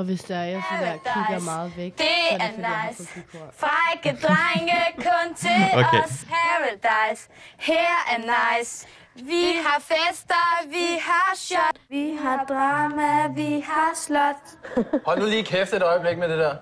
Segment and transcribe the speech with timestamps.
[0.00, 2.50] Og hvis der er, jeg sådan der kigger meget væk, Det så er det, er
[2.50, 3.04] fordi jeg har nice.
[3.14, 3.46] kigger.
[3.62, 6.02] Frække drenge kun til Okay.
[6.04, 6.26] os.
[6.34, 8.86] Paradise, her er nice.
[9.14, 11.76] Vi har fester, vi har shot.
[11.90, 14.44] Vi har drama, vi har slot.
[15.06, 16.54] Hold nu lige kæft et øjeblik med det der.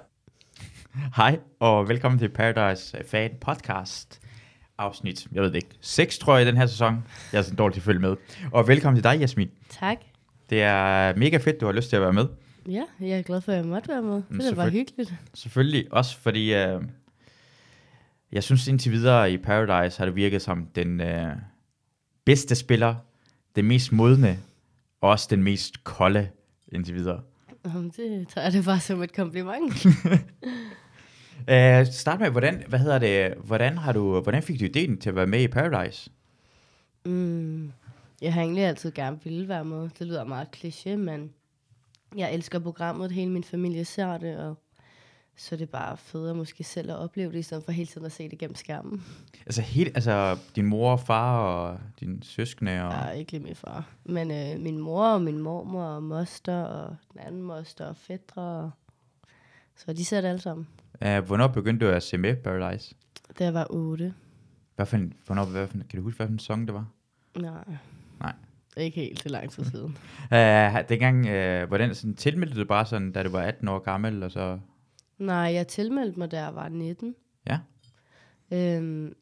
[1.16, 4.20] Hej, og velkommen til Paradise Fan Podcast.
[4.78, 7.04] Afsnit, jeg ved det ikke, 6 tror jeg i den her sæson.
[7.32, 8.16] Jeg er så dårlig til at følge med.
[8.52, 9.50] Og velkommen til dig, Jasmin.
[9.80, 9.96] Tak.
[10.50, 12.26] Det er mega fedt, du har lyst til at være med.
[12.68, 14.14] Ja, jeg er glad for, at jeg måtte være med.
[14.14, 14.80] Det selvfølgelig.
[14.80, 15.14] hyggeligt.
[15.34, 16.82] Selvfølgelig også fordi, øh,
[18.32, 21.36] jeg synes indtil videre i Paradise har det virket som den øh,
[22.24, 22.94] bedste spiller,
[23.56, 24.38] den mest modne,
[25.00, 26.28] og også den mest kolde
[26.72, 27.20] indtil videre.
[27.64, 29.86] Jamen, det tager jeg det bare som et kompliment.
[31.48, 35.08] Uh, start med, hvordan, hvad hedder det, hvordan, har du, hvordan fik du ideen til
[35.08, 36.10] at være med i Paradise?
[37.04, 37.72] mm,
[38.22, 39.88] jeg har egentlig altid gerne ville være med.
[39.98, 41.30] Det lyder meget kliché, men
[42.16, 43.12] jeg elsker programmet.
[43.12, 44.56] Hele min familie ser det, og
[45.36, 48.06] så er det bare federe måske selv at opleve det, i stedet for hele tiden
[48.06, 49.04] at se det gennem skærmen.
[49.46, 52.92] Altså, helt, altså din mor og far og dine søskende og...
[52.92, 53.88] Ja, ikke lige min far.
[54.04, 58.42] Men øh, min mor og min mormor og moster og den anden moster og fædre.
[58.42, 58.70] Og...
[59.76, 60.68] Så de ser det alle sammen.
[61.04, 62.94] Uh, hvornår begyndte du at se med Paradise?
[63.38, 64.14] Da jeg var 8.
[64.76, 66.74] Hvad for en, hvornår, hvad for en, kan du huske, hvad for en sang det
[66.74, 66.86] var?
[67.38, 67.76] Nej.
[68.78, 69.98] Ikke helt til lang tid siden.
[70.32, 74.22] Uh, dengang, uh, hvordan sådan, tilmeldte du bare sådan, da du var 18 år gammel,
[74.22, 74.58] og så...
[75.18, 77.14] Nej, jeg tilmeldte mig, da jeg var 19.
[77.46, 77.58] Ja.
[78.52, 79.14] Øhm,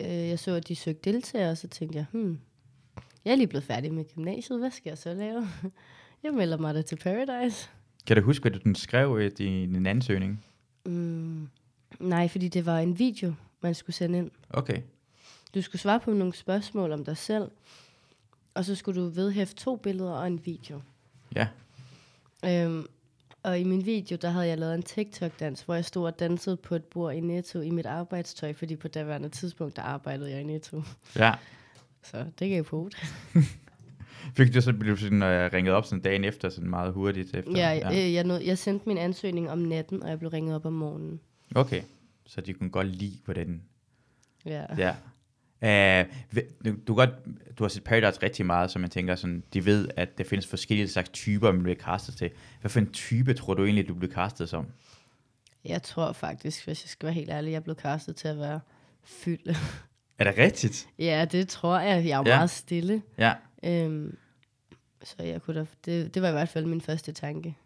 [0.00, 2.38] øh, jeg så, at de søgte deltagere, og så tænkte jeg, hmm,
[3.24, 5.48] jeg er lige blevet færdig med gymnasiet, hvad skal jeg så lave?
[6.24, 7.70] jeg melder mig da til Paradise.
[8.06, 10.44] Kan du huske, hvad du den skrev i din, din ansøgning?
[10.86, 11.48] Mm,
[12.00, 14.30] nej, fordi det var en video, man skulle sende ind.
[14.50, 14.82] Okay.
[15.54, 17.50] Du skulle svare på nogle spørgsmål om dig selv,
[18.56, 20.80] og så skulle du vedhæfte to billeder og en video.
[21.34, 21.48] Ja.
[22.44, 22.86] Øhm,
[23.42, 26.56] og i min video, der havde jeg lavet en TikTok-dans, hvor jeg stod og dansede
[26.56, 30.40] på et bord i Netto i mit arbejdstøj, fordi på daværende tidspunkt, der arbejdede jeg
[30.40, 30.82] i Netto.
[31.16, 31.34] Ja.
[32.02, 32.90] Så det gav på
[34.36, 37.52] Fik du så, blev sådan, uh, ringet op sådan dagen efter, sådan meget hurtigt efter?
[37.56, 37.90] Ja, ja.
[37.90, 40.72] Øh, jeg, nåede, jeg sendte min ansøgning om natten, og jeg blev ringet op om
[40.72, 41.20] morgenen.
[41.54, 41.82] Okay.
[42.26, 43.62] Så de kunne godt lide, hvordan
[44.46, 44.64] Ja.
[44.78, 44.94] Ja.
[45.62, 46.38] Uh,
[46.86, 47.10] du, godt,
[47.58, 50.46] du har set Paradise rigtig meget, så man tænker sådan, de ved, at der findes
[50.46, 52.30] forskellige slags typer, man bliver castet til.
[52.60, 54.66] Hvad for en type tror du egentlig, du bliver castet som?
[55.64, 58.60] Jeg tror faktisk, hvis jeg skal være helt ærlig, jeg blev castet til at være
[59.04, 59.56] fyldt.
[60.18, 60.88] Er det rigtigt?
[60.98, 62.06] ja, det tror jeg.
[62.06, 62.36] Jeg er jo Ja.
[62.36, 63.02] meget stille.
[63.18, 63.32] Ja.
[63.64, 64.16] Øhm,
[65.02, 67.56] så jeg kunne da, det, det var i hvert fald min første tanke.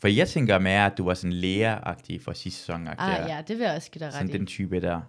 [0.00, 2.88] For jeg tænker mere, at du var sådan lærer-agtig fra sidste sæson.
[2.98, 4.46] Ah, ja, det vil jeg også give dig Sådan ret den i.
[4.46, 5.00] type der.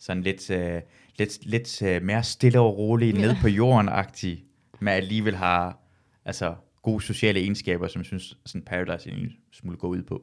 [0.00, 0.82] Sådan lidt, uh,
[1.18, 4.44] lidt, lidt uh, mere stille og rolig, ned på jorden-agtig,
[4.80, 5.78] men alligevel har
[6.24, 10.22] altså, gode sociale egenskaber, som jeg synes, sådan Paradise en smule går ud på.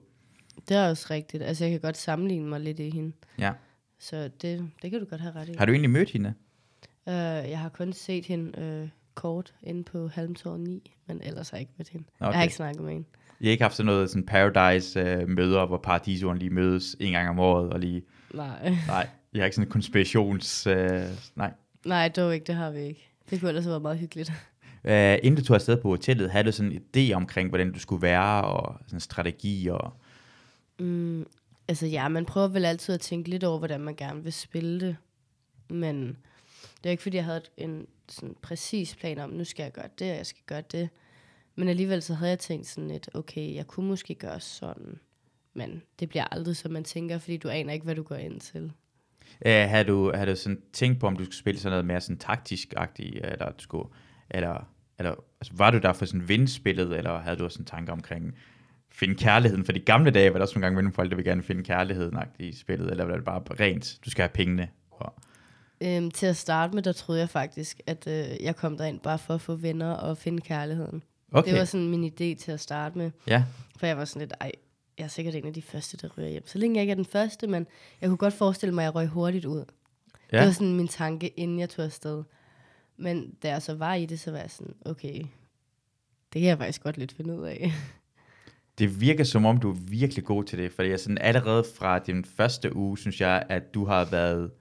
[0.69, 1.43] Det er også rigtigt.
[1.43, 3.11] Altså, jeg kan godt sammenligne mig lidt i hende.
[3.39, 3.51] Ja.
[3.99, 5.53] Så det, det kan du godt have ret i.
[5.57, 6.33] Har du egentlig mødt hende?
[7.05, 7.13] Uh,
[7.49, 11.61] jeg har kun set hende uh, kort inde på Halmtorv 9, men ellers har jeg
[11.61, 12.07] ikke mødt hende.
[12.19, 12.27] Okay.
[12.27, 13.07] Jeg har ikke snakket med hende.
[13.41, 17.39] Jeg har ikke haft sådan noget sådan Paradise-møder, hvor paradisoren lige mødes en gang om
[17.39, 18.03] året, og lige...
[18.33, 18.75] Nej.
[18.87, 20.67] Nej, jeg har ikke sådan en konspirations...
[20.67, 21.01] Øh,
[21.35, 21.53] nej.
[21.85, 23.09] Nej, dog ikke, det har vi ikke.
[23.29, 24.31] Det kunne ellers have været meget hyggeligt.
[24.83, 27.79] Uh, inden du tog afsted på hotellet, havde du sådan en idé omkring, hvordan du
[27.79, 29.93] skulle være, og sådan en strategi, og...
[30.79, 31.25] Mm,
[31.67, 34.79] altså ja, man prøver vel altid at tænke lidt over, hvordan man gerne vil spille
[34.79, 34.97] det.
[35.69, 36.17] Men
[36.77, 39.89] det er ikke, fordi jeg havde en sådan præcis plan om, nu skal jeg gøre
[39.99, 40.89] det, og jeg skal gøre det.
[41.55, 44.99] Men alligevel så havde jeg tænkt sådan lidt, okay, jeg kunne måske gøre sådan.
[45.53, 48.39] Men det bliver aldrig, som man tænker, fordi du aner ikke, hvad du går ind
[48.39, 48.71] til.
[49.45, 52.01] Uh, havde, du, havde du sådan tænkt på, om du skulle spille sådan noget mere
[52.01, 53.89] sådan taktisk-agtigt, eller du skulle...
[54.29, 54.67] Eller,
[54.99, 55.11] eller
[55.41, 58.35] altså, var du der for sådan vindspillet, eller havde du også en tanke omkring
[58.91, 59.65] finde kærligheden?
[59.65, 61.63] For de gamle dage var der også nogle gange mellem folk, der vil gerne finde
[61.63, 64.67] kærligheden i spillet, eller var det bare rent, du skal have pengene?
[64.91, 65.13] Og,
[65.83, 69.17] Øhm, til at starte med, der troede jeg faktisk, at øh, jeg kom derind bare
[69.19, 71.03] for at få venner og finde kærligheden.
[71.31, 73.11] okay, Det var sådan min idé til at starte med.
[73.27, 73.43] ja.
[73.79, 74.51] For jeg var sådan lidt, ej,
[74.97, 76.47] jeg er sikkert en af de første, der ryger hjem.
[76.47, 77.67] Så længe jeg ikke er den første, men
[78.01, 79.65] jeg kunne godt forestille mig, at jeg røg hurtigt ud.
[80.31, 80.37] Ja.
[80.37, 82.23] Det var sådan min tanke, inden jeg tog afsted.
[82.97, 85.23] Men da jeg så var i det, så var jeg sådan, okay,
[86.33, 87.71] det kan jeg faktisk godt lidt finde ud af.
[88.79, 91.99] Det virker som om, du er virkelig god til det, fordi jeg sådan allerede fra
[91.99, 94.51] din første uge, synes jeg, at du har været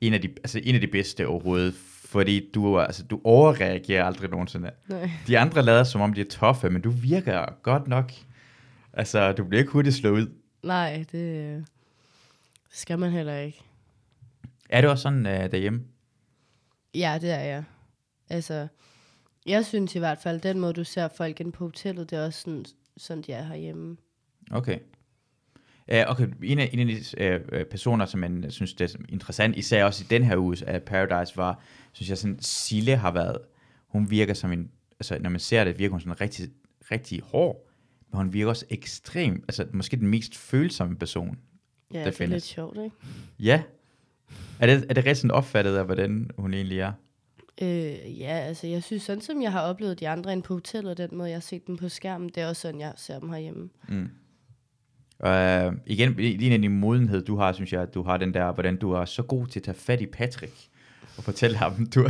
[0.00, 1.74] en af de, altså en af de bedste overhovedet,
[2.04, 4.70] fordi du, altså, du overreagerer aldrig nogensinde.
[4.88, 5.10] Nej.
[5.26, 8.12] De andre lader som om, de er toffe, men du virker godt nok.
[8.92, 10.26] Altså, du bliver ikke hurtigt slået ud.
[10.62, 11.62] Nej, det øh,
[12.70, 13.62] skal man heller ikke.
[14.68, 15.84] Er det også sådan uh, derhjemme?
[16.94, 17.64] Ja, det er jeg.
[18.30, 18.68] Altså,
[19.46, 22.26] jeg synes i hvert fald, den måde, du ser folk ind på hotellet, det er
[22.26, 22.64] også sådan
[22.96, 23.96] sådan de er herhjemme.
[24.50, 24.78] Okay.
[25.92, 29.56] Uh, okay, en af, en af de uh, personer, som man synes, det er interessant,
[29.56, 31.62] især også i den her uge af Paradise, var,
[31.92, 33.38] synes jeg, sådan, Sille har været,
[33.86, 34.70] hun virker som en,
[35.00, 36.48] altså når man ser det, virker hun sådan rigtig,
[36.90, 37.69] rigtig hård,
[38.12, 41.38] men hun virker også ekstrem, altså måske den mest følsomme person.
[41.92, 42.32] Ja, Der det er findes.
[42.34, 42.96] lidt sjovt, ikke?
[43.38, 43.62] Ja.
[44.60, 46.92] Er det, er det rigtig opfattet af, hvordan hun egentlig er?
[47.62, 50.98] Øh, ja, altså jeg synes, sådan som jeg har oplevet de andre inde på hotellet,
[50.98, 53.30] den måde jeg har set dem på skærmen, det er også sådan, jeg ser dem
[53.30, 53.68] herhjemme.
[53.88, 54.08] Mm.
[55.24, 58.52] Uh, igen, en af de modenhed, du har, synes jeg, at du har den der,
[58.52, 60.52] hvordan du er så god til at tage fat i Patrick
[61.16, 62.08] og fortælle ham, du,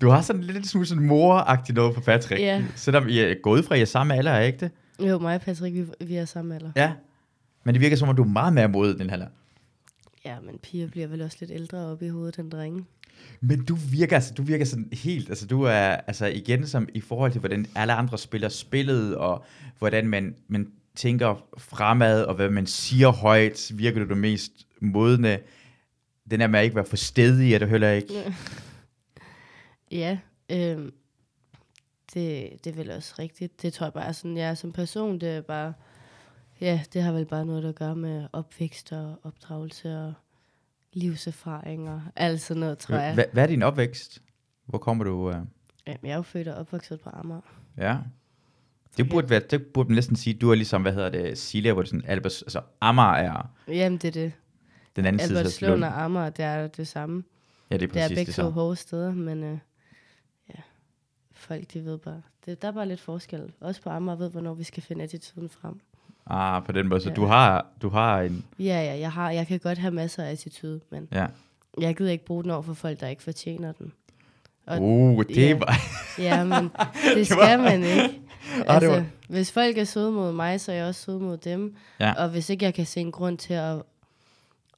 [0.00, 2.40] du har sådan lidt smule sådan moragtigt noget på Patrick.
[2.40, 2.64] Ja.
[2.74, 4.70] Selvom I er gået fra, I er samme alder, er I ikke det?
[5.08, 6.70] Jo, mig og Patrick, vi, vi er samme alder.
[6.76, 6.92] Ja.
[7.64, 9.26] Men det virker som om, du er meget mere modig, den her.
[10.24, 12.84] Ja, men piger bliver vel også lidt ældre oppe i hovedet end drenge.
[13.40, 17.00] Men du virker, altså, du virker sådan helt, altså du er, altså igen som i
[17.00, 19.44] forhold til, hvordan alle andre spiller spillet, og
[19.78, 25.38] hvordan man, man tænker fremad, og hvad man siger højt, virker du det mest modne.
[26.30, 28.14] Den er med at ikke være for stedig, er du heller ikke.
[28.14, 28.34] Ja,
[30.50, 30.92] øhm,
[32.14, 33.62] det, det er vel også rigtigt.
[33.62, 35.72] Det tror jeg bare er sådan, jeg er som person, det er bare,
[36.60, 40.12] ja, det har vel bare noget at gøre med opvækst og opdragelse og
[40.92, 43.14] livserfaring og alt sådan noget, tror jeg.
[43.14, 44.22] Hvad, hvad er din opvækst?
[44.66, 45.28] Hvor kommer du?
[45.28, 45.34] Uh...
[45.86, 47.40] Jamen, jeg er jo født og opvokset på Amager.
[47.78, 47.96] Ja.
[48.96, 51.72] Det burde, være, det burde man næsten sige, du er ligesom, hvad hedder det, Silja,
[51.72, 54.32] hvor det sådan, Albers, altså Amager er Jamen, det er det.
[54.96, 55.84] den anden side af Slund.
[55.84, 57.24] og Amager, det er det samme.
[57.70, 58.52] Ja, det er Det er præcis begge det to samme.
[58.52, 59.58] hårde steder, men øh, ja,
[61.46, 63.52] folk de ved bare, det, der er bare lidt forskel.
[63.60, 65.80] Også på Amager ved, hvornår vi skal finde attituden frem.
[66.26, 67.00] Ah, på den måde.
[67.00, 67.14] Så Ja.
[67.14, 70.30] du har, du har en, Ja, ja, jeg, har, jeg kan godt have masser af
[70.30, 71.26] attitude, men ja.
[71.80, 73.92] jeg gider ikke bruge den over for folk, der ikke fortjener den.
[74.66, 75.58] Og- Uh, det ja.
[75.58, 75.74] var...
[76.18, 76.70] Ja, men
[77.16, 78.20] det skal man ikke.
[78.66, 81.36] Ah, Altså, var- hvis folk er søde mod mig, så er jeg også sød mod
[81.36, 81.74] dem.
[82.00, 82.12] Ja.
[82.12, 83.82] Og hvis ikke jeg kan se en grund til at,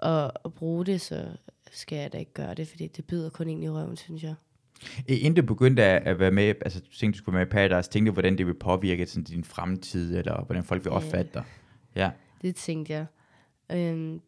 [0.03, 1.25] at, at bruge det, så
[1.73, 4.35] skal jeg da ikke gøre det, fordi det bider kun ind i røven, synes jeg.
[5.07, 7.69] Inden du begyndte at, at være med, altså du tænkte, du skulle være med i
[7.69, 11.31] Paradise, tænkte du, hvordan det vil påvirke sådan, din fremtid, eller hvordan folk vil opfatte
[11.35, 11.45] dig?
[11.97, 12.11] Ja.
[12.43, 13.07] Det tænkte jeg.
[13.73, 14.21] Øhm,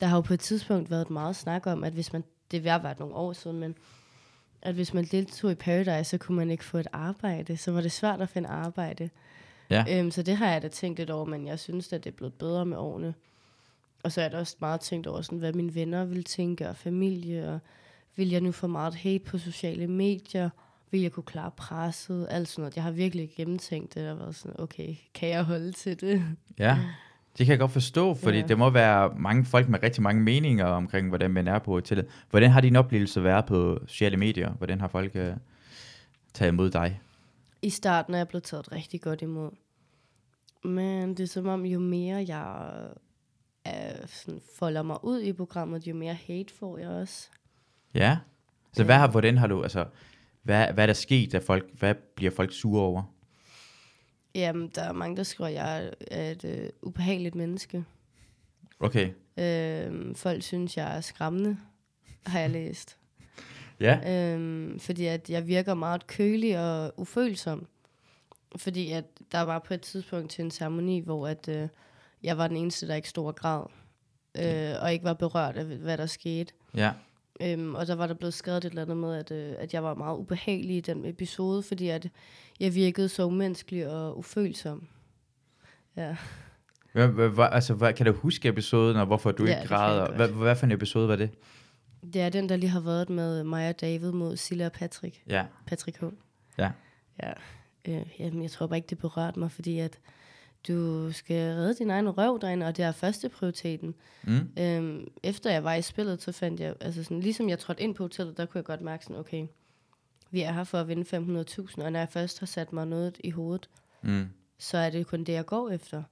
[0.00, 2.60] der har jo på et tidspunkt været meget snak om, at hvis man, det er
[2.60, 3.74] ved at være nogle år siden, men
[4.62, 7.56] at hvis man deltog i Paradise, så kunne man ikke få et arbejde.
[7.56, 9.10] Så var det svært at finde arbejde.
[9.70, 9.84] Ja.
[9.90, 12.16] Øhm, så det har jeg da tænkt lidt over, men jeg synes, at det er
[12.16, 13.14] blevet bedre med årene.
[14.02, 16.76] Og så er da også meget tænkt over, sådan, hvad mine venner vil tænke, og
[16.76, 17.58] familie, og
[18.16, 20.50] vil jeg nu få meget hate på sociale medier?
[20.90, 22.26] Vil jeg kunne klare presset?
[22.30, 22.76] Alt sådan noget.
[22.76, 26.22] Jeg har virkelig gennemtænkt det, og været sådan, okay, kan jeg holde til det?
[26.58, 26.78] Ja,
[27.38, 28.46] det kan jeg godt forstå, fordi ja.
[28.46, 32.06] Det må være mange folk med rigtig mange meninger omkring, hvordan man er på hotellet.
[32.30, 34.50] Hvordan har din oplevelse været på sociale medier?
[34.50, 35.20] Hvordan har folk uh,
[36.34, 37.00] taget imod dig?
[37.62, 39.50] I starten er jeg blevet taget rigtig godt imod.
[40.64, 42.70] Men det er som om, jo mere jeg
[43.64, 47.28] er, sådan, folder mig ud i programmet, jo mere hate får jeg også.
[47.94, 48.18] Ja.
[48.72, 49.84] Så hvad har, hvordan har du, altså,
[50.42, 53.02] hvad, hvad er der sket, at folk, hvad bliver folk sure over?
[54.34, 57.84] Jamen, der er mange, der skriver, at jeg er et øh, ubehageligt menneske.
[58.80, 59.10] Okay.
[59.36, 61.58] Øhm, folk synes, jeg er skræmmende,
[62.26, 62.96] har jeg læst.
[63.80, 64.32] Ja.
[64.34, 67.66] Øhm, fordi at jeg virker meget kølig og ufølsom.
[68.56, 71.68] Fordi at der var på et tidspunkt til en ceremoni, hvor at, øh,
[72.22, 73.62] jeg var den eneste, der ikke stod og græd.
[74.38, 76.52] Øh, og ikke var berørt af, hvad der skete.
[76.76, 76.92] Ja.
[77.40, 79.82] Øhm, og der var der blevet skrevet et eller andet med, at, øh, at jeg
[79.84, 82.08] var meget ubehagelig i den episode, fordi at
[82.60, 84.88] jeg virkede så umenneskelig og ufølsom.
[85.96, 86.16] Ja.
[86.92, 90.26] Hvad, altså, hvad, kan du huske episoden, og hvorfor du Ja, ikke græder?
[90.32, 91.30] hvad for en episode var det?
[92.12, 95.22] Det er den, der lige har været med mig og David mod Silla og Patrick.
[95.28, 95.44] Ja.
[95.66, 96.04] Patrick H.
[96.58, 96.70] Ja.
[97.22, 97.32] Ja.
[97.88, 99.98] Øh, jamen, jeg tror bare ikke, det berørte mig, fordi at
[100.68, 103.94] du skal redde din egen røv derinde, og det er første prioriteten.
[104.24, 104.48] Mm.
[104.58, 107.94] Øhm, efter jeg var i spillet, så fandt jeg, altså sådan, ligesom jeg trådte ind
[107.94, 109.46] på hotellet, der kunne jeg godt mærke sådan, okay,
[110.30, 113.16] vi er her for at vinde 500.000, og når jeg først har sat mig noget
[113.24, 113.68] i hovedet,
[114.02, 114.28] Mm.
[114.58, 116.02] så er det kun det, jeg går efter.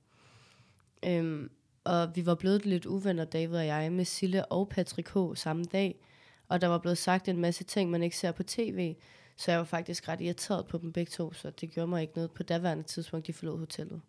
[1.06, 1.50] Øhm,
[1.84, 5.16] og vi var blevet lidt uvenner, David og jeg, med Sille og Patrick H.
[5.34, 6.00] samme dag.
[6.48, 8.94] Og der var blevet sagt en masse ting, man ikke ser på tv.
[9.36, 12.12] Så jeg var faktisk ret irriteret på dem begge to, så det gjorde mig ikke
[12.16, 14.00] noget på daværende tidspunkt, de forlod hotellet.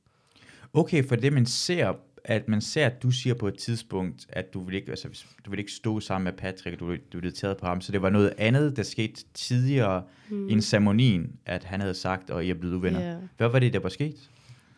[0.75, 4.53] Okay, for det man ser, at man ser, at du siger på et tidspunkt, at
[4.53, 7.57] du vil ikke, altså, du vil ikke stå sammen med Patrick, du, du blev taget
[7.57, 10.49] på ham, så det var noget andet, der skete tidligere mm.
[10.49, 13.09] i en ceremonien, at han havde sagt, og I er blevet uvenner.
[13.09, 13.17] Ja.
[13.37, 14.29] Hvad var det, der var sket?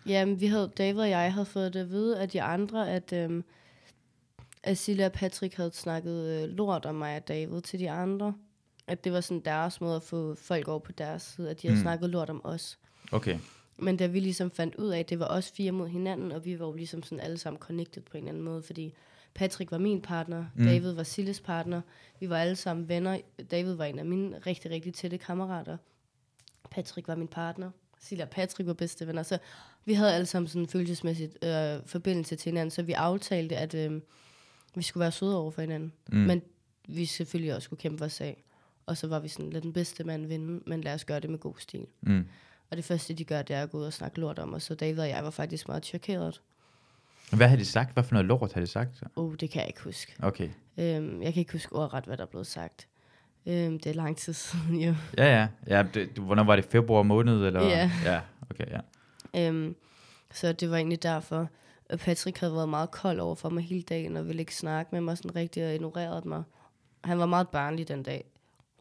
[0.05, 3.13] Jamen, vi havde, David og jeg havde fået det at vide af de andre, at,
[3.13, 3.43] øhm,
[4.63, 8.33] at Silla og Patrick havde snakket øh, lort om mig og David til de andre.
[8.87, 11.67] At det var sådan deres måde at få folk over på deres side, at de
[11.67, 11.81] havde mm.
[11.81, 12.79] snakket lort om os.
[13.11, 13.37] Okay,
[13.79, 16.45] Men da vi ligesom fandt ud af, at det var os fire mod hinanden, og
[16.45, 18.93] vi var jo ligesom sådan alle sammen connected på en eller anden måde, fordi
[19.33, 20.65] Patrick var min partner, Mm.
[20.65, 21.81] David var Silles partner,
[22.19, 23.19] vi var alle sammen venner.
[23.51, 25.77] David var en af mine rigtig, rigtig tætte kammerater.
[26.71, 27.71] Patrick var min partner.
[27.99, 29.23] Silla og Patrick var bedste venner.
[29.23, 29.37] Så
[29.85, 33.73] vi havde alle sammen sådan en følelsesmæssigt øh, forbindelse til hinanden, så vi aftalte, at
[33.73, 34.01] øh,
[34.75, 35.93] vi skulle være søde over for hinanden.
[36.11, 36.17] Mm.
[36.17, 36.41] Men
[36.87, 38.43] vi selvfølgelig også skulle kæmpe vores sag.
[38.85, 41.29] Og så var vi sådan, lad den bedste mand vinde, men lad os gøre det
[41.29, 41.87] med god stil.
[42.01, 42.25] Mm.
[42.71, 44.63] Og det første, de gør, det er at gå ud og snakke lort om os.
[44.63, 46.41] Så David og jeg var faktisk meget chokeret.
[47.31, 47.93] Hvad har de sagt?
[47.93, 49.03] Hvad for noget lort har de sagt?
[49.15, 50.15] Oh, det kan jeg ikke huske.
[50.23, 50.49] Okay.
[50.77, 52.87] Øhm, jeg kan ikke huske ordret, hvad der er blevet sagt.
[53.45, 54.95] Øhm, det er lang tid siden, jo.
[55.17, 55.47] Ja, ja.
[55.67, 56.65] ja det, hvornår var det?
[56.65, 57.45] Februar måned?
[57.45, 57.63] Eller?
[57.63, 57.91] Ja.
[58.05, 58.79] Ja, okay, ja.
[59.47, 59.75] Øhm,
[60.33, 61.49] så det var egentlig derfor.
[61.89, 64.89] Og Patrick havde været meget kold over for mig hele dagen, og ville ikke snakke
[64.91, 66.43] med mig sådan rigtigt, og ignorerede mig.
[67.03, 68.25] Han var meget barnlig den dag.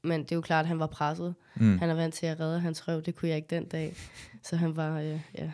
[0.06, 1.34] Men det er jo klart, at han var presset.
[1.56, 1.78] Mm.
[1.78, 3.94] Han er vant til at redde hans røv, det kunne jeg ikke den dag.
[4.42, 5.50] Så han var, øh, ja.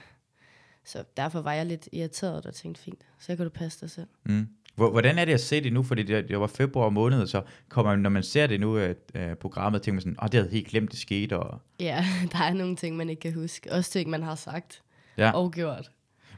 [0.85, 4.07] Så derfor var jeg lidt irriteret og tænkte, fint, så kan du passe dig selv.
[4.25, 4.49] Mm.
[4.75, 5.83] Hvor- Hvordan er det at se det nu?
[5.83, 9.35] Fordi det, det var februar måned, så kommer når man ser det nu, at uh,
[9.41, 11.39] programmet, tænker man sådan, åh, det havde helt glemt, det skete.
[11.39, 13.73] Og, Ja, der er nogle ting, man ikke kan huske.
[13.73, 14.83] Også ting, man har sagt
[15.19, 15.31] ja.
[15.31, 15.91] og gjort.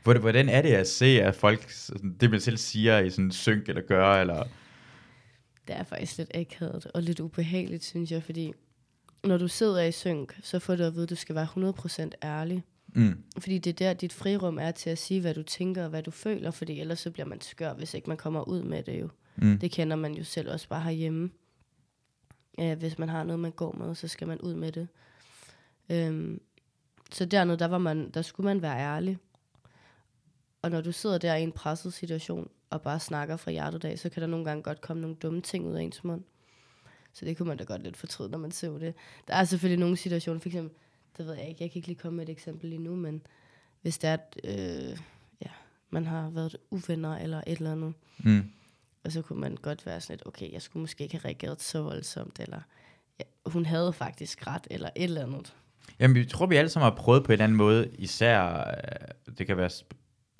[0.02, 1.72] Hvor- Hvordan er det at se, at folk,
[2.20, 4.44] det man selv siger i sådan synk eller gør, eller...
[5.68, 8.52] Det er faktisk lidt akavet og lidt ubehageligt, synes jeg, fordi
[9.24, 11.72] når du sidder i synk, så får du at vide, at du skal være
[12.06, 12.64] 100% ærlig.
[12.88, 13.22] Mm.
[13.38, 16.02] Fordi det er der, dit frirum er til at sige, hvad du tænker og hvad
[16.02, 19.00] du føler, fordi ellers så bliver man skør, hvis ikke man kommer ud med det
[19.00, 19.08] jo.
[19.36, 19.58] Mm.
[19.58, 21.30] Det kender man jo selv også bare herhjemme.
[22.58, 24.88] Ja, hvis man har noget, man går med, så skal man ud med det.
[25.90, 26.40] Øhm,
[27.12, 29.18] så dernede, der, var man, der skulle man være ærlig.
[30.62, 33.98] Og når du sidder der i en presset situation, og bare snakker fra hjertet af,
[33.98, 36.22] så kan der nogle gange godt komme nogle dumme ting ud af ens mund.
[37.12, 38.94] Så det kunne man da godt lidt fortryde, når man så det.
[39.28, 40.76] Der er selvfølgelig nogle situationer, for eksempel,
[41.16, 43.22] det ved jeg ikke, jeg kan ikke lige komme med et eksempel lige nu, men
[43.82, 44.98] hvis det er, at øh,
[45.42, 45.50] ja,
[45.90, 48.50] man har været uvenner eller et eller andet, Mm.
[49.04, 51.62] og så kunne man godt være sådan lidt, okay, jeg skulle måske ikke have reageret
[51.62, 52.60] så voldsomt, eller
[53.20, 55.54] ja, hun havde faktisk ret, eller et eller andet.
[56.00, 59.34] Jamen, jeg tror, vi alle sammen har prøvet på en eller anden måde, især, øh,
[59.38, 59.70] det kan være,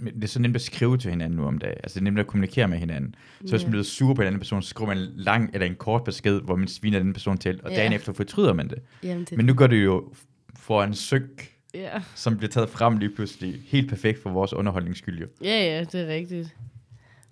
[0.00, 1.76] det er så nemt at skrive til hinanden nu om dagen.
[1.82, 3.14] Altså, det er nemt at kommunikere med hinanden.
[3.46, 5.66] Så hvis man bliver sur på en anden person, så skriver man en lang eller
[5.66, 7.76] en kort besked, hvor man sviner den person til, og Ja.
[7.76, 8.78] dagen efter fortryder man det.
[9.02, 10.12] Jamen, det, Men nu gør det jo
[10.56, 12.02] for en synk, ja.
[12.14, 13.62] som bliver taget frem lige pludselig.
[13.66, 16.56] Helt perfekt for vores underholdningsskyld, ja, ja, det er rigtigt.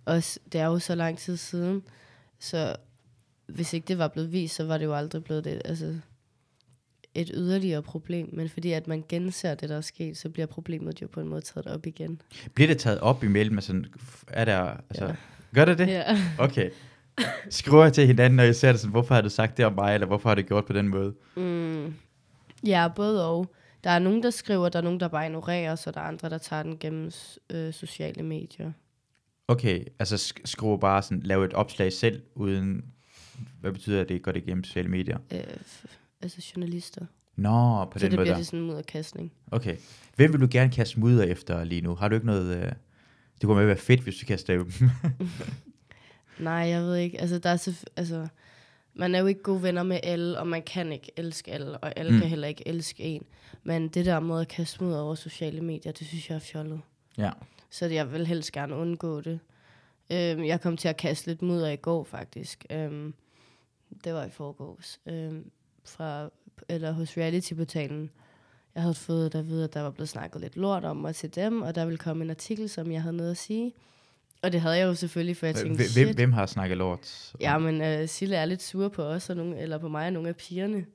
[0.04, 1.82] Også, det er jo så lang tid siden,
[2.38, 2.76] så
[3.46, 5.94] hvis ikke det var blevet vist, så var det jo aldrig blevet det, altså,
[7.14, 8.28] et yderligere problem.
[8.32, 11.28] Men fordi at man genser det, der er sket, så bliver problemet jo på en
[11.28, 12.20] måde taget op igen.
[12.54, 13.58] Bliver det taget op imellem?
[13.58, 13.82] Altså,
[14.28, 14.58] er der,
[14.90, 15.14] altså, Ja.
[15.54, 15.86] Gør det det?
[15.88, 16.18] Ja.
[16.38, 16.70] Okay.
[17.50, 19.72] Skriver jeg til hinanden, når jeg ser det sådan, hvorfor har du sagt det om
[19.72, 21.14] mig, eller hvorfor har du gjort på den måde?
[21.36, 21.94] Mm.
[22.66, 23.54] Ja, både og.
[23.84, 26.30] Der er nogen, der skriver, der er nogen, der bare ignorerer, så der er andre,
[26.30, 27.10] der tager den gennem
[27.50, 28.72] øh, sociale medier.
[29.48, 32.84] Okay, altså sk- skrive bare sådan, lave et opslag selv, uden,
[33.60, 35.18] hvad betyder det, går det igennem sociale medier?
[35.32, 35.40] Øh,
[36.22, 37.06] altså journalister.
[37.36, 38.38] Nå, på så den det måde bliver der.
[38.38, 39.32] det sådan en mudderkastning.
[39.50, 39.76] Okay.
[40.16, 41.94] Hvem vil du gerne kaste mudder efter lige nu?
[41.94, 42.56] Har du ikke noget...
[42.56, 42.72] Øh...
[43.40, 44.70] Det kunne være fedt, hvis du kaster dem.
[46.38, 47.20] Nej, jeg ved ikke.
[47.20, 48.28] Altså, der er så, altså,
[48.94, 51.92] man er jo ikke gode venner med alle, og man kan ikke elske alle, og
[51.98, 52.18] alle Mm.
[52.20, 53.22] kan heller ikke elske en.
[53.62, 56.80] Men det der måde at kaste ud over sociale medier, det synes jeg er fjollet.
[57.18, 57.30] ja.
[57.70, 59.40] Så jeg vil helst gerne undgå det.
[60.12, 62.64] Øhm, jeg kom til at kaste lidt mudder i går, faktisk.
[62.70, 63.14] Øhm,
[64.04, 65.00] det var i forgårs.
[65.06, 65.50] Øhm,
[65.84, 66.30] fra,
[66.68, 68.10] eller hos reality-portalen.
[68.74, 71.34] Jeg havde fået at vide, at der var blevet snakket lidt lort om mig til
[71.34, 73.72] dem, og der ville komme en artikel, som jeg havde noget at sige.
[74.42, 76.14] Og det havde jeg jo selvfølgelig, for jeg tænkte, Hvem, shit.
[76.14, 77.32] hvem, har snakket lort?
[77.40, 80.12] Ja, men uh, Sille er lidt sur på os, og nogle, eller på mig og
[80.12, 80.86] nogle af pigerne.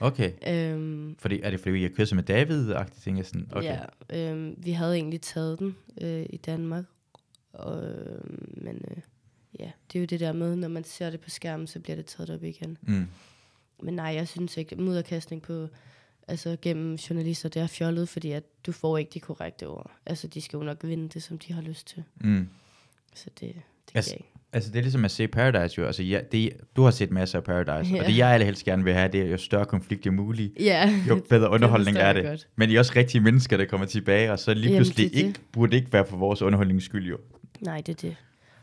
[0.00, 0.32] Okay.
[0.48, 2.74] Øhm, Fordi, er det fordi, vi har kørt med David?
[2.74, 3.48] -agtigt, tænker jeg sådan.
[3.52, 3.78] Okay.
[4.10, 6.84] Ja, øhm, vi havde egentlig taget den øh, i Danmark.
[7.52, 8.96] Og, øh, men øh,
[9.58, 11.96] ja, det er jo det der med, når man ser det på skærmen, så bliver
[11.96, 12.78] det taget op igen.
[12.82, 13.06] Mm.
[13.82, 15.68] Men nej, jeg synes ikke, mudderkastning på,
[16.28, 19.90] altså gennem journalister, det er fjollet, fordi at du får ikke de korrekte ord.
[20.06, 22.02] Altså, de skal jo nok vinde det, som de har lyst til.
[22.20, 22.48] Mm.
[23.14, 23.52] Så det, det
[23.94, 24.28] Altså, altså, jeg ikke.
[24.52, 25.86] Altså, det er ligesom at se Paradise jo.
[25.86, 28.00] Altså, ja, det, du har set masser af Paradise, Ja.
[28.00, 30.52] og det jeg allerhelst gerne vil have, det er jo større konflikt jo muligt.
[30.60, 32.24] Ja, Jo bedre underholdning forstår er det.
[32.24, 32.48] godt.
[32.56, 35.16] Men I er også rigtige mennesker, der kommer tilbage, og så lige Jamen, pludselig det
[35.20, 35.26] det.
[35.26, 37.18] ikke, burde det ikke være for vores underholdnings skyld jo.
[37.60, 38.16] Nej, det er det.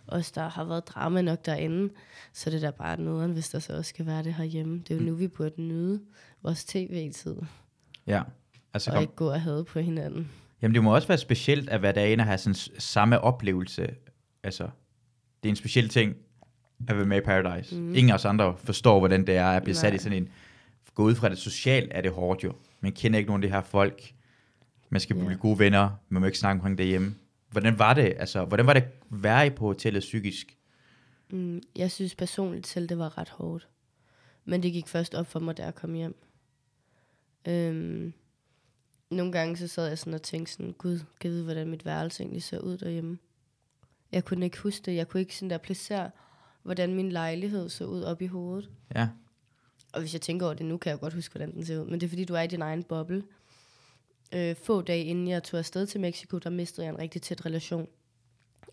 [0.08, 1.94] Også der har været drama nok derinde,
[2.34, 4.78] så det er da bare noget, hvis der så også skal være det herhjemme.
[4.78, 5.08] Det er jo Mm.
[5.08, 6.02] nu, vi burde nyde
[6.44, 7.36] vores tv-tid,
[8.08, 8.22] Ja.
[8.74, 10.30] Altså, og kom, ikke gå og have på hinanden.
[10.62, 13.88] Jamen, det må også være specielt at være derinde og have sådan samme oplevelse.
[14.44, 14.64] Altså,
[15.44, 16.16] det er en speciel ting
[16.88, 17.76] at være med i Paradise.
[17.76, 17.96] Mm.
[17.96, 19.98] Ingen af os andre forstår, hvordan det er at blive sat i Nej.
[20.04, 20.30] sådan en...
[20.96, 22.54] Gå ud fra det socialt er det hårdt jo.
[22.82, 24.14] Man kender ikke nogen af de her folk.
[24.90, 25.36] Man skal blive Ja.
[25.38, 27.16] gode venner, man må ikke snakke omkring det hjemme.
[27.56, 30.58] Hvordan var det, altså, hvordan var det at være på hotellet psykisk?
[31.30, 33.68] Mm, jeg synes personligt selv, det var ret hårdt.
[34.46, 36.16] Men det gik først op for mig, da jeg kom hjem.
[37.48, 38.14] Øhm,
[39.10, 41.86] nogle gange så sad jeg sådan og tænkte sådan, gud, kan jeg vide, hvordan mit
[41.86, 43.18] værelse egentlig ser ud derhjemme.
[44.12, 44.96] Jeg kunne ikke huske det.
[44.96, 46.12] Jeg kunne ikke sådan der placere,
[46.64, 48.70] hvordan min lejlighed så ud op i hovedet.
[48.96, 49.10] Ja,
[49.94, 51.86] Og hvis jeg tænker over det nu, kan jeg godt huske, hvordan den ser ud.
[51.86, 53.24] Men det er fordi, du er i din egen boble.
[54.36, 57.46] Øh, få dage inden jeg tog afsted til Mexico, der mistede jeg en rigtig tæt
[57.46, 57.88] relation.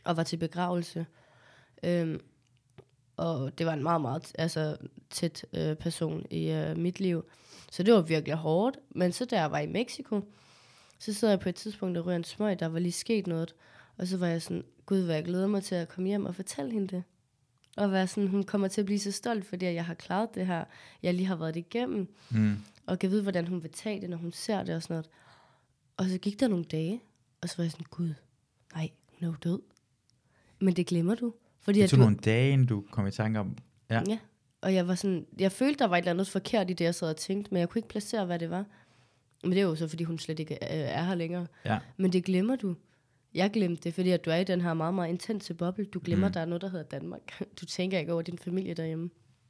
[0.04, 1.06] Og var til begravelse.
[1.82, 2.20] Øhm,
[3.16, 4.76] og det var en meget, meget altså,
[5.10, 7.24] tæt øh, person i øh, mit liv.
[7.70, 8.78] Så det var virkelig hårdt.
[8.90, 10.20] Men så da jeg var i Mexico,
[10.98, 13.54] så sidder jeg på et tidspunkt og ryger en smøg, der var lige sket noget.
[13.96, 16.34] Og så var jeg sådan, gud, hvad jeg glæder mig til at komme hjem og
[16.34, 17.02] fortælle hende det.
[17.76, 20.46] Og være sådan, hun kommer til at blive så stolt, fordi jeg har klaret det
[20.46, 20.64] her.
[21.02, 22.08] Jeg lige har været det igennem.
[22.30, 22.56] mm.
[22.86, 25.08] Og kan vide, hvordan hun vil tage det, når hun ser det og sådan noget.
[26.02, 27.00] Og så gik der nogle dage,
[27.42, 28.14] og så var jeg sådan, gud,
[28.74, 29.60] nej, hun er jo død.
[30.60, 31.34] Men det glemmer du.
[31.60, 33.56] Fordi det tog du, nogle dage, inden du kom i tanke om,
[33.90, 34.02] ja.
[34.08, 34.18] Ja,
[34.60, 36.94] og jeg var sådan, jeg følte, der var et eller andet forkert i det, jeg
[36.94, 38.64] sad og tænkte, men jeg kunne ikke placere, hvad det var.
[39.42, 41.46] Men det er jo så, fordi hun slet ikke øh, er her længere.
[41.64, 41.78] ja.
[41.96, 42.74] Men det glemmer du.
[43.34, 45.84] Jeg glemte det, fordi at du er i den her meget, meget intense boble.
[45.84, 46.30] Du glemmer, Mm.
[46.30, 46.32] mm.
[46.32, 47.20] der er noget, der hedder Danmark.
[47.60, 49.04] Du tænker ikke over din familie derhjemme.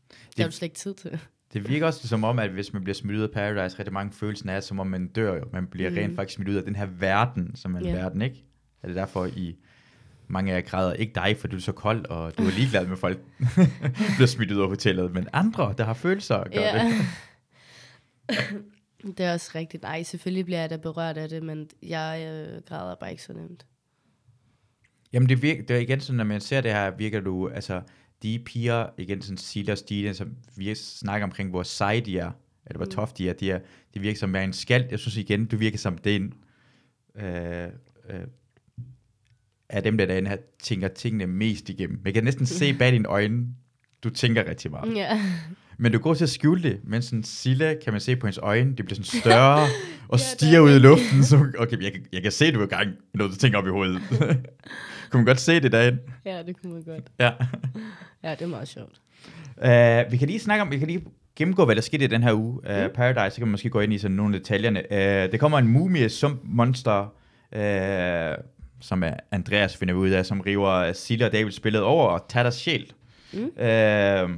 [0.08, 1.18] Det, det har du slet ikke tid til.
[1.52, 4.12] Det virker også som om, at hvis man bliver smidt ud af Paradise, rigtig mange
[4.12, 5.44] følelsen er, som om man dør jo.
[5.52, 5.96] Man bliver mm.
[5.96, 7.92] Rent faktisk smidt ud af den her verden, som er en Ja.
[7.92, 8.44] verden, ikke?
[8.82, 9.56] Er det derfor, I
[10.28, 10.92] mange af jer græder?
[10.92, 13.18] Ikke dig, for du er så kold, og du er ligeglad med folk
[14.16, 16.92] bliver smidt ud af hotellet, men andre, der har følelser, gør det.
[19.18, 19.82] det er også rigtigt.
[19.82, 23.32] Nej, selvfølgelig bliver jeg da berørt af det, men jeg øh, græder bare ikke så
[23.32, 23.66] nemt.
[25.12, 27.82] Jamen det, virker, det er igen sådan, når man ser det her, virker du, altså
[28.22, 32.30] de piger, igen sådan Silla og Stine, som vi snakker omkring, hvor seje de er,
[32.66, 32.90] eller hvor Mm.
[32.90, 33.58] tough de er, de, er,
[33.94, 34.84] de virker som er en skald.
[34.90, 36.32] Jeg synes igen, du virker som den,
[37.16, 37.64] øh,
[38.10, 38.20] øh,
[39.68, 42.00] af dem, der derinde her, tænker tingene mest igennem.
[42.04, 43.46] Jeg kan næsten se bag dine øjne,
[44.04, 44.96] du tænker rigtig meget.
[44.96, 45.20] Ja.
[45.78, 48.38] Men du går til at skjule det, mens sådan Silla kan man se på hendes
[48.38, 49.66] øjne, det bliver sådan større,
[50.08, 51.24] og det stiger er ud i luften.
[51.24, 53.58] Så, okay, jeg, kan- jeg kan se, du er i gang med noget, du tænker
[53.58, 54.02] op i hovedet.
[55.12, 55.98] kunne man godt se det derinde?
[56.24, 57.12] ja, det kunne man godt.
[57.18, 57.30] Ja.
[58.22, 59.00] Ja, det er meget sjovt.
[59.56, 61.04] Uh, vi kan lige snakke om, vi kan lige
[61.36, 62.52] gennemgå, hvad der skete i den her uge.
[62.52, 62.90] Uh, Mm.
[62.94, 64.82] Paradise, så kan man måske gå ind i sådan nogle detaljerne.
[64.90, 67.14] Uh, det kommer en mumie sump monster,
[67.56, 68.44] uh,
[68.80, 72.54] som Andreas finder ud af, som river Silla og David spillet over og tager deres
[72.54, 72.92] sjæl.
[73.32, 73.38] Mm.
[73.40, 74.30] Uh,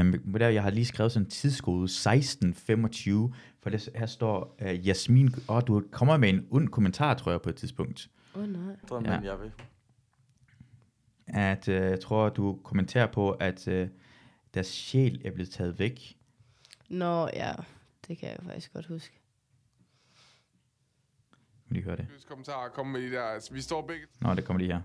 [0.00, 4.88] um, der, jeg har lige skrevet sådan en tidskode 1625, for det, her står uh,
[4.88, 8.08] Jasmin, og du kommer med en ond kommentar, tror jeg, på et tidspunkt.
[8.34, 8.76] Åh, oh, nej.
[8.88, 9.20] Drømmen, Ja.
[9.20, 9.52] jeg vil.
[11.26, 13.88] at øh, jeg tror, du kommenterer på, at øh,
[14.54, 16.16] deres sjæl er blevet taget væk.
[16.88, 17.52] Nå, ja.
[18.08, 19.20] Det kan jeg faktisk godt huske.
[21.66, 22.04] Kan lige høre det?
[22.06, 23.22] Seriøse kommentarer at komme med de der.
[23.22, 24.80] Altså, vi står begge Nå, det kommer lige her.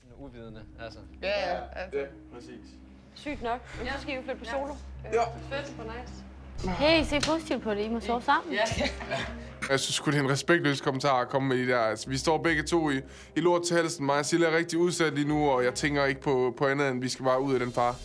[0.00, 0.98] Sådan uvidende, altså.
[1.22, 1.68] Ja, ja.
[1.72, 1.98] Altså.
[1.98, 2.66] Ja, præcis.
[3.14, 3.60] Sygt nok.
[3.78, 4.74] Men så skal I jo flytte på solo.
[5.04, 5.24] Ja.
[5.38, 6.24] Fedt, nice.
[6.70, 7.84] Hey, se positivt på det.
[7.84, 8.52] I må sove sammen.
[8.54, 8.64] Ja.
[9.70, 11.78] Jeg synes sgu, det er en respektløs kommentar at komme med de der.
[11.78, 13.00] Altså, vi står begge to i,
[13.36, 14.06] i lort til halsen.
[14.06, 16.88] Mig og Silla er rigtig udsat lige nu, og jeg tænker ikke på, på andet,
[16.88, 17.96] end vi skal bare ud af den far.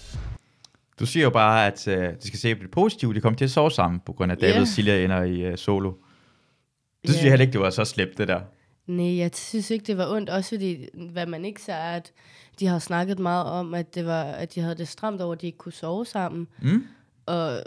[0.99, 3.13] Du siger jo bare, at øh, de skal se på det positive.
[3.13, 4.61] De kommer til at sove sammen, på grund af David Ja.
[4.61, 5.91] og Silja ender i øh, solo.
[5.91, 7.23] Det synes Ja.
[7.23, 8.41] jeg heller ikke, det var så slemt, det der.
[8.87, 10.29] Nej, jeg synes ikke, det var ondt.
[10.29, 12.11] Også fordi, hvad man ikke ser, er, at
[12.59, 15.41] de har snakket meget om, at, det var, at de havde det stramt over, at
[15.41, 16.47] de ikke kunne sove sammen.
[16.61, 16.83] Mm?
[17.25, 17.63] Og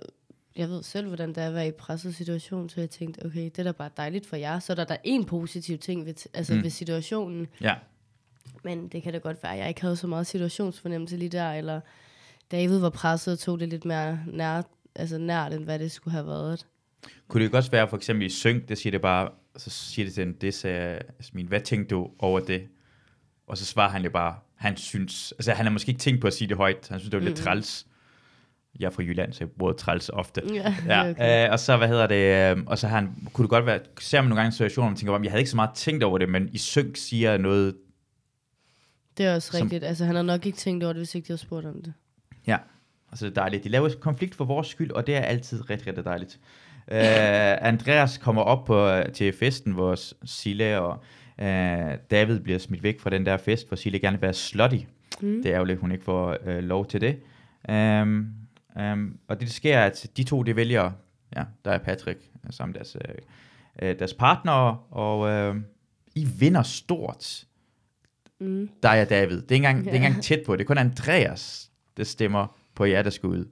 [0.59, 3.45] jeg ved selv, hvordan det er at være i presset situation, så jeg tænkte, okay,
[3.45, 4.59] det er da bare dejligt for jer.
[4.59, 6.63] Så er der da en positiv ting ved, altså Mm.
[6.63, 7.47] ved situationen.
[7.61, 7.75] Ja.
[8.65, 11.53] Men det kan da godt være, at jeg ikke havde så meget situationsfornemmelse lige der,
[11.53, 11.81] eller
[12.51, 14.63] David var presset og tog det lidt mere nær,
[14.95, 16.67] altså nært, end hvad det skulle have været.
[17.29, 20.15] Kunne det også være, for eksempel i synk, der siger det bare, så siger det
[20.15, 22.69] til en, det sagde Jasmin, hvad tænkte du over det?
[23.47, 26.27] Og så svarer han jo bare, han synes, altså han har måske ikke tænkt på
[26.27, 27.45] at sige det højt, han synes, det var lidt Mm.
[27.45, 27.87] træls.
[28.81, 30.43] Jeg er fra Jylland, så jeg bruger træls ofte.
[30.55, 31.47] Ja, Ja, okay.
[31.47, 33.81] øh, og så, hvad hedder det, øh, og så har han, kunne det godt være,
[34.01, 36.03] ser man nogle gange situationer, hvor man tænker, "Om, jeg havde ikke så meget tænkt
[36.05, 37.75] over det, men i synk siger noget,
[39.19, 39.85] Det er også som- rigtigt.
[39.85, 41.93] Altså, han har nok ikke tænkt over det, hvis ikke de havde spurgt om det.
[42.47, 42.57] ja,
[43.11, 43.65] og så er det dejligt.
[43.65, 46.39] De laver konflikt for vores skyld, og det er altid rigtig, rigtig dejligt.
[46.91, 46.99] Øh,
[47.69, 51.03] Andreas kommer op på, til festen, hvor Sille og
[51.41, 54.77] øh, David bliver smidt væk fra den der fest, hvor Sille gerne vil være slutty.
[55.21, 55.43] Mm.
[55.43, 57.17] Det er ærgerligt, at hun ikke får øh, lov til det.
[58.03, 58.29] Um,
[58.77, 60.93] um, og det, der sker, er, at de to, de vælger,
[61.37, 63.15] ja, der er Patrick, øh, sammen deres, øh,
[63.83, 65.57] øh, deres partner, og øh,
[66.15, 67.45] I vinder stort,
[68.41, 68.71] Mm.
[68.83, 69.37] dig og David.
[69.37, 72.05] Det er ikke engang, det er ikke engang tæt på, det er kun Andreas, der
[72.05, 73.49] stemmer på jer, der skal ud.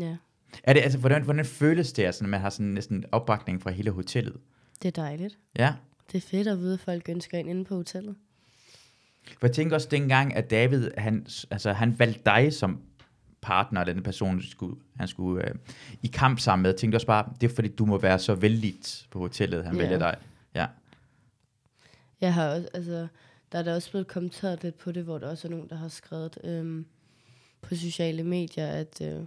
[0.00, 0.16] Ja.
[0.62, 3.90] Er det, altså, hvordan, hvordan føles det, når man har sådan næsten opbakning fra hele
[3.90, 4.36] hotellet?
[4.82, 5.38] Det er dejligt.
[5.58, 5.74] Ja.
[6.12, 8.16] Det er fedt at vide, at folk ønsker ind inde på hotellet.
[9.38, 12.80] For jeg tænker også dengang, at David, han, altså, han valgte dig som
[13.48, 15.54] partner, den person, skulle, han skulle øh,
[16.02, 16.70] i kamp sammen med.
[16.70, 19.76] Jeg tænkte også bare, det er fordi, du må være så vældigt på hotellet, han
[19.76, 19.82] Ja.
[19.82, 20.16] vælger dig.
[20.54, 20.66] Ja.
[22.20, 23.06] Jeg har også, altså,
[23.52, 25.76] der er der også blevet kommenteret lidt på det, hvor der også er nogen, der
[25.76, 26.86] har skrevet øhm,
[27.62, 29.20] på sociale medier, at, øh,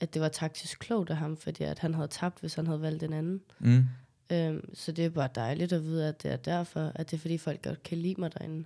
[0.00, 2.80] at det var taktisk klogt af ham, fordi at han havde tabt, hvis han havde
[2.82, 3.40] valgt en anden.
[3.58, 3.84] Mm.
[4.32, 7.20] Øhm, så det er bare dejligt at vide, at det er derfor, at det er
[7.20, 8.64] fordi folk godt kan lide mig derinde.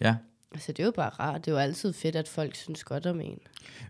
[0.00, 0.16] Ja.
[0.52, 1.44] Altså det er jo bare rart.
[1.44, 3.38] Det er jo altid fedt, at folk synes godt om en.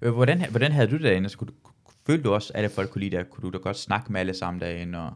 [0.03, 1.29] Øh, Hvordan, hvordan havde du det derinde?
[1.29, 1.71] Skulle du,
[2.07, 3.31] følte du også, at alle folk kunne lide dig?
[3.31, 4.99] Kunne du da godt snakke med alle sammen derinde?
[4.99, 5.13] Og...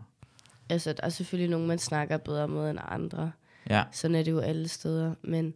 [0.68, 3.32] Altså der er selvfølgelig nogen, man snakker bedre med end andre.
[3.70, 3.84] Ja.
[3.92, 5.14] Sådan er det jo alle steder.
[5.22, 5.54] Men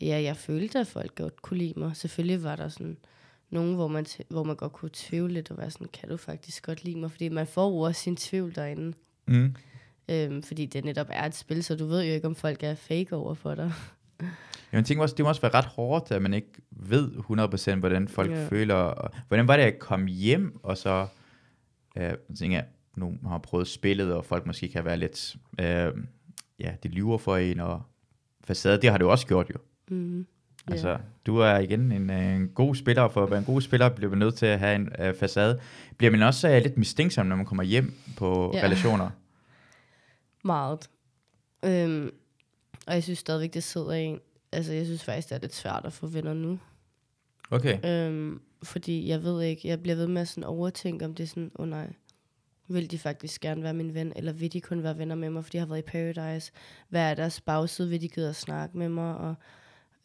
[0.00, 1.96] ja, jeg følte, at folk godt kunne lide mig.
[1.96, 2.96] Selvfølgelig var der sådan
[3.50, 6.66] nogen, hvor man, hvor man godt kunne tvivle lidt og være sådan, kan du faktisk
[6.66, 7.10] godt lide mig?
[7.10, 8.92] Fordi man får jo også sin tvivl derinde.
[9.26, 9.54] Mm.
[10.08, 12.74] Øhm, fordi det netop er et spil, så du ved jo ikke, om folk er
[12.74, 13.72] fake over for dig.
[14.72, 17.10] Jeg tænker også, det må også være ret hårdt, at man ikke ved
[17.74, 18.46] 100% hvordan folk ja.
[18.48, 18.74] føler.
[18.74, 21.06] Og, hvordan var det at komme hjem, og så
[21.96, 25.92] øh, jeg tænker jeg, nu har prøvet spillet, og folk måske kan være lidt, øh,
[26.58, 27.82] ja, de lyver for en, og
[28.44, 29.58] facade, det har du også gjort jo.
[29.88, 30.26] Mm.
[30.66, 33.60] Altså, du er igen en, øh, en god spiller, og for at være en god
[33.60, 35.60] spiller bliver man nødt til at have en øh, facade.
[35.96, 38.64] Bliver man også øh, lidt mistænksom, når man kommer hjem på ja.
[38.64, 39.10] relationer?
[40.44, 40.88] Meget.
[41.64, 42.10] Øhm,
[42.86, 44.20] og jeg synes stadigvæk, det sidder i en.
[44.52, 46.58] Altså, jeg synes faktisk, det er lidt svært at få venner nu.
[47.50, 48.06] Okay.
[48.06, 51.28] Øhm, fordi jeg ved ikke, jeg bliver ved med at sådan overtænke, om det er
[51.28, 51.92] sådan, åh oh, nej,
[52.68, 55.44] vil de faktisk gerne være min ven, eller vil de kun være venner med mig,
[55.44, 56.52] fordi jeg har været i Paradise?
[56.88, 57.88] Hvad er deres bagside?
[57.88, 59.16] Vil de gide at snakke med mig?
[59.16, 59.34] Og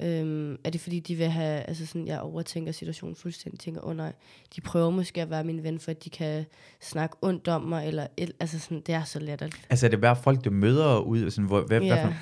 [0.02, 3.90] øhm, er det fordi, de vil have, altså sådan, jeg overtænker situationen fuldstændig, tænker, åh
[3.90, 4.13] oh, nej,
[4.56, 6.46] de prøver måske at være min ven, for at de kan
[6.82, 8.08] snakke ondt om mig, eller,
[8.40, 9.68] altså sådan, det er så latterligt.
[9.70, 11.32] Altså, er det bare folk, du møder ud?
[11.32, 12.13] Sådan, hvor, hvad, hvad, Ja, for,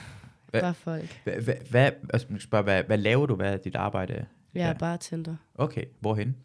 [0.52, 1.22] hvad- bare folk.
[1.24, 3.36] hvad, hvad, hvad, altså, spørge, hvad, hvad laver du?
[3.36, 4.26] Hvad er dit arbejde?
[4.54, 4.74] Jeg er Ja.
[4.74, 5.36] bartender.
[5.56, 6.36] Okay, hvorhen?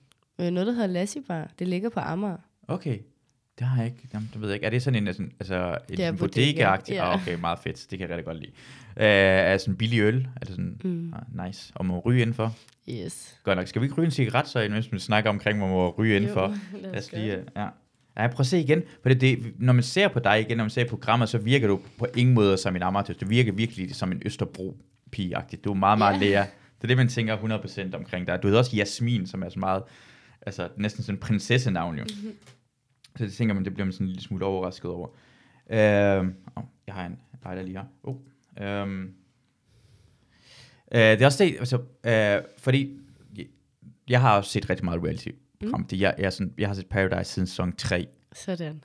[0.41, 1.51] Øh, Noget, der hedder Lassie Bar.
[1.59, 2.37] Det ligger på Amager.
[2.69, 2.99] Okay,
[3.59, 4.09] det har jeg ikke.
[4.15, 4.67] Jamen, det ved jeg ikke.
[4.67, 5.55] Er det sådan en, sådan, altså,
[5.89, 6.93] en er sådan bodega, bodega-agtig?
[6.95, 7.13] ja.
[7.15, 7.87] Ah, okay, meget fedt.
[7.91, 8.51] Det kan jeg rigtig godt lide.
[8.97, 10.29] Uh, er sådan billig øl?
[10.37, 11.13] Er det sådan, Mm.
[11.15, 11.73] ah, nice.
[11.75, 12.55] Og må ryge indenfor?
[12.89, 13.39] Yes.
[13.45, 13.67] Godt nok.
[13.67, 16.17] Skal vi ikke ryge en cigaret så, mens vi snakker omkring, hvor man må ryge
[16.17, 16.43] indenfor?
[16.43, 17.67] Jo, lad Lad os os gøre lige, øh, ja.
[18.19, 18.83] Ja, prøv at se igen.
[19.03, 21.69] For det, det, når man ser på dig igen, når man ser programmet, så virker
[21.69, 23.15] du på ingen måde som en amatør.
[23.15, 24.77] Du virker virkelig som en østerbro
[25.13, 25.61] pige -agtig.
[25.65, 26.27] Du er meget, meget Ja.
[26.27, 26.45] lærer.
[26.45, 28.43] Det er det, man tænker 100% omkring dig.
[28.43, 29.83] Du hedder også Jasmin, som er så meget,
[30.43, 32.05] altså næsten sådan en prinsessenavn jo.
[32.05, 32.33] Mhm.
[33.17, 35.09] Så det tænker man, det bliver man sådan en lille smule overrasket over.
[35.71, 37.85] Øh, oh, jeg har en lighter lige her.
[38.03, 38.17] Oh,
[38.61, 39.03] øhm.
[40.95, 42.99] øh, det er også det, altså, øh, fordi
[44.09, 45.03] jeg, har også set rigtig meget
[45.63, 45.81] reality-program.
[45.81, 45.99] Mm.
[45.99, 48.07] Jeg, jeg, er sådan, jeg har set Paradise siden sæson 3.
[48.33, 48.85] Sådan.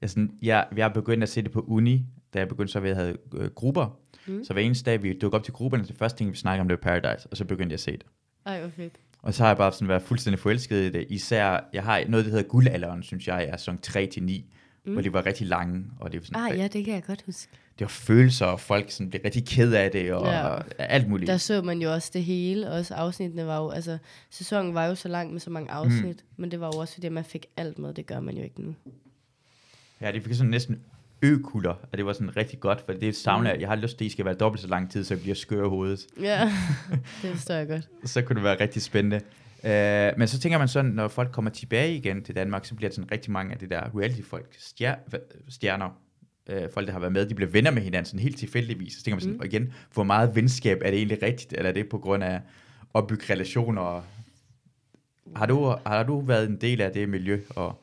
[0.00, 2.80] Jeg, sådan, jeg, jeg er begyndt at se det på uni, da jeg begyndte så
[2.80, 3.98] ved at have øh, grupper.
[4.26, 4.44] Mm.
[4.44, 6.68] Så hver eneste dag, vi dukkede op til grupperne, det første ting, vi snakkede om,
[6.68, 8.06] det var Paradise, og så begyndte jeg at se det.
[8.46, 8.92] Ej, hvor fedt.
[9.22, 11.06] Og så har jeg bare sådan været fuldstændig forelsket i det.
[11.08, 14.92] Især, jeg har noget, der hedder guldalderen, synes jeg, er sæson 3-9, mm.
[14.92, 17.22] hvor de var rigtig lange, og det var, sådan, Ah, ja, det kan jeg godt
[17.26, 17.52] huske.
[17.78, 20.58] Det var følelser, og folk sådan blev rigtig ked af det, og Ja.
[20.78, 21.28] alt muligt.
[21.28, 23.98] Der så man jo også det hele, også afsnittene var jo, altså,
[24.30, 26.40] sæsonen var jo så lang med så mange afsnit, mm.
[26.42, 28.42] men det var jo også fordi, at man fik alt med, det gør man jo
[28.42, 28.74] ikke nu.
[30.00, 30.80] Ja, det fik sådan næsten
[31.22, 33.46] økuller, og det var sådan rigtig godt, for det savner Mm.
[33.54, 33.60] jeg.
[33.60, 35.34] Jeg har lyst til, at I skal være dobbelt så lang tid, så jeg bliver
[35.34, 36.06] skør i hovedet.
[36.20, 36.52] Ja,
[37.22, 37.88] det forstår jeg godt.
[38.04, 39.20] så kunne det være rigtig spændende.
[39.64, 42.88] Uh, men så tænker man sådan, når folk kommer tilbage igen til Danmark, så bliver
[42.88, 44.94] det sådan rigtig mange af det der reality-folk, stjer,
[45.48, 45.98] stjerner,
[46.52, 48.92] uh, folk, der har været med, de bliver venner med hinanden sådan helt tilfældigvis.
[48.94, 49.40] Så tænker man sådan, Mm.
[49.40, 52.40] og igen, hvor meget venskab er det egentlig rigtigt, eller er det på grund af
[52.94, 54.02] at bygge relationer?
[55.36, 57.82] Har du, har du været en del af det miljø, og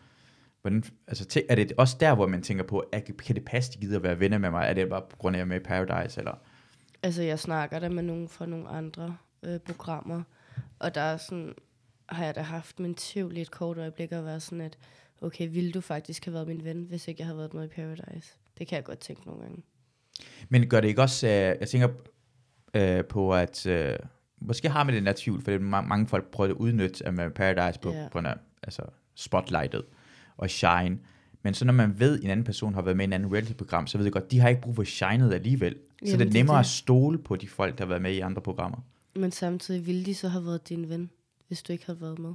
[0.62, 3.74] hvordan, altså, tæ- er det også der, hvor man tænker på, at, kan det passe,
[3.74, 4.68] de gider at være venner med mig?
[4.68, 6.34] Er det bare på grund af, at jeg er med i Paradise, eller?
[7.04, 10.24] Altså, jeg snakker da med nogen fra nogle andre øh, programmer,
[10.80, 11.54] og der er sådan,
[12.10, 14.78] har jeg da haft min tvivl i et kort øjeblik at være sådan, at
[15.22, 17.68] okay, ville du faktisk have været min ven, hvis ikke jeg havde været med i
[17.68, 18.34] Paradise?
[18.58, 19.64] Det kan jeg godt tænke nogle gange.
[20.50, 21.88] Men gør det ikke også, øh, jeg tænker
[22.74, 23.98] øh, på, at øh,
[24.40, 27.14] måske har man den der tvivl, for det ma- mange folk prøver at udnytte af
[27.14, 28.12] med Paradise på, yeah.
[28.12, 28.82] på af altså,
[29.16, 29.84] spotlightet
[30.38, 31.00] og shine.
[31.44, 33.34] Men så når man ved, at en anden person har været med i en anden
[33.34, 35.74] reality-program, så ved jeg godt, de har ikke brug for shinet alligevel.
[35.74, 36.64] så Jamen, det er det er nemmere det.
[36.64, 38.78] at stole på de folk, der har været med i andre programmer.
[39.16, 41.10] Men samtidig ville de så have været din ven,
[41.48, 42.34] hvis du ikke havde været med?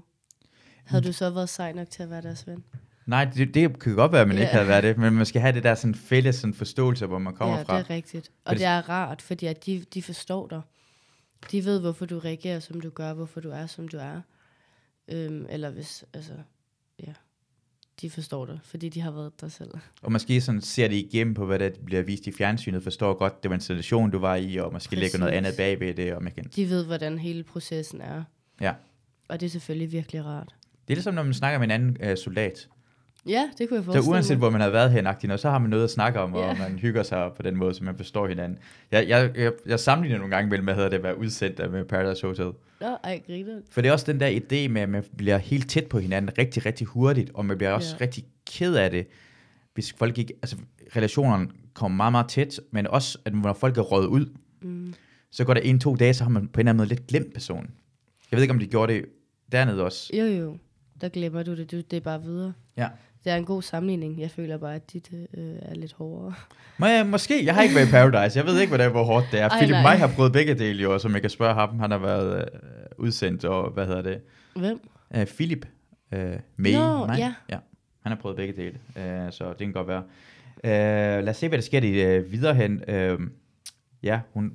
[0.85, 2.65] Havde du så været sej nok til at være deres ven?
[3.07, 4.43] Nej, det, det kan godt være, at man Ja.
[4.43, 7.19] ikke havde været det, men man skal have det der sådan fælles sådan forståelse, hvor
[7.19, 7.79] man kommer ja, fra.
[7.79, 8.31] det er rigtigt.
[8.45, 10.61] Og det- det er rart, fordi at de, de forstår dig.
[11.53, 14.21] De ved, hvorfor du reagerer, som du gør, hvorfor du er, som du er.
[15.09, 16.33] Øhm, eller hvis, altså,
[17.07, 17.13] ja.
[18.01, 19.71] de forstår det, fordi de har været der selv.
[20.03, 23.43] Og måske sådan ser det igennem på, hvad der bliver vist i fjernsynet, forstår godt,
[23.43, 25.37] det var en situation, du var i, og måske lægger noget Præcis.
[25.47, 26.45] andet bagved det, og man kan...
[26.57, 28.23] De ved, hvordan hele processen er.
[28.61, 28.75] Ja.
[29.29, 30.55] Og det er selvfølgelig virkelig rart.
[30.89, 32.69] Det er ligesom, når man snakker med en anden øh, soldat.
[33.29, 34.39] Ja, det kunne jeg Så forestille uanset mig.
[34.39, 36.39] hvor man har været og så har man noget at snakke om, Ja.
[36.41, 38.59] og man hygger sig på den måde, så man forstår hinanden.
[38.93, 41.85] Jeg, jeg, jeg, jeg sammenligner nogle gange mellem, hvad hedder det, at være udsendt med
[41.85, 42.45] Paradise Hotel.
[42.81, 43.61] Nå, ej, griner.
[43.71, 46.39] For det er også den der idé med, at man bliver helt tæt på hinanden
[46.39, 48.05] rigtig, rigtig hurtigt, og man bliver også Ja.
[48.05, 49.07] rigtig ked af det,
[49.75, 50.57] hvis folk ikke, altså
[50.97, 54.27] relationerne kommer meget, meget tæt, men også, at når folk er røget ud,
[54.63, 54.95] Mm.
[55.31, 57.07] så går der en, to dage, så har man på en eller anden måde lidt
[57.07, 57.71] glemt personen.
[58.31, 59.05] Jeg ved ikke, om de gjorde det
[59.53, 60.11] dernede også.
[60.17, 60.57] Jo, jo.
[61.01, 61.71] Der glemmer du det.
[61.71, 62.53] Du, det er bare videre.
[62.77, 62.89] Ja.
[63.27, 64.21] Det er en god sammenligning.
[64.21, 66.35] Jeg føler bare, at dit øh, er lidt hårdere.
[66.79, 69.27] Må jeg, måske, jeg har ikke været i Paradise, jeg ved ikke, hvordan, hvor hårdt
[69.33, 69.49] det er.
[69.49, 69.83] Ej, Philip nej.
[69.83, 72.47] May har prøvet begge dele jo, som jeg kan spørge ham, han har været øh,
[72.99, 74.21] udsendt, og hvad hedder det?
[74.57, 74.81] Hvem?
[75.17, 75.67] Uh, Philip
[76.13, 76.19] uh,
[76.57, 76.73] May.
[76.73, 77.19] Nå, May?
[77.19, 77.35] ja.
[77.49, 77.59] ja.
[78.03, 80.03] Han har prøvet begge dele, uh, så det kan godt være.
[80.65, 82.83] Uh, lad os se, hvad der sker i uh, videre hen.
[82.89, 83.27] Uh,
[84.03, 84.53] ja, hun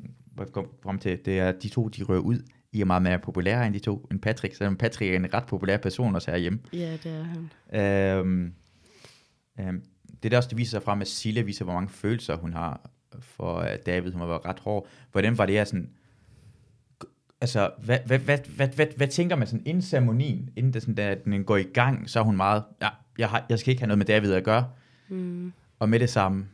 [0.51, 2.39] kom frem til, det er, de to, de rører ud.
[2.73, 5.45] I er meget mere populære end de to, end Patrick, selvom Patrick er en ret
[5.45, 6.60] populær person også herhjemme.
[6.73, 8.19] Ja, det er han.
[8.19, 8.53] Øhm,
[9.60, 12.36] øhm, det er der også, det viser sig frem, at Sille viser, hvor mange følelser
[12.36, 14.12] hun har for David.
[14.12, 14.88] Hun har været ret hård.
[15.12, 15.90] Hvordan var det her sådan...
[17.42, 20.96] Altså, hvad, hvad, hvad, hvad, hvad, hvad tænker man sådan inden ceremonien, inden det sådan,
[20.96, 23.82] da den går i gang, så er hun meget, ja, jeg, har, jeg skal ikke
[23.82, 24.70] have noget med David at gøre.
[25.10, 25.54] Mm.
[25.80, 26.48] Og med det samme,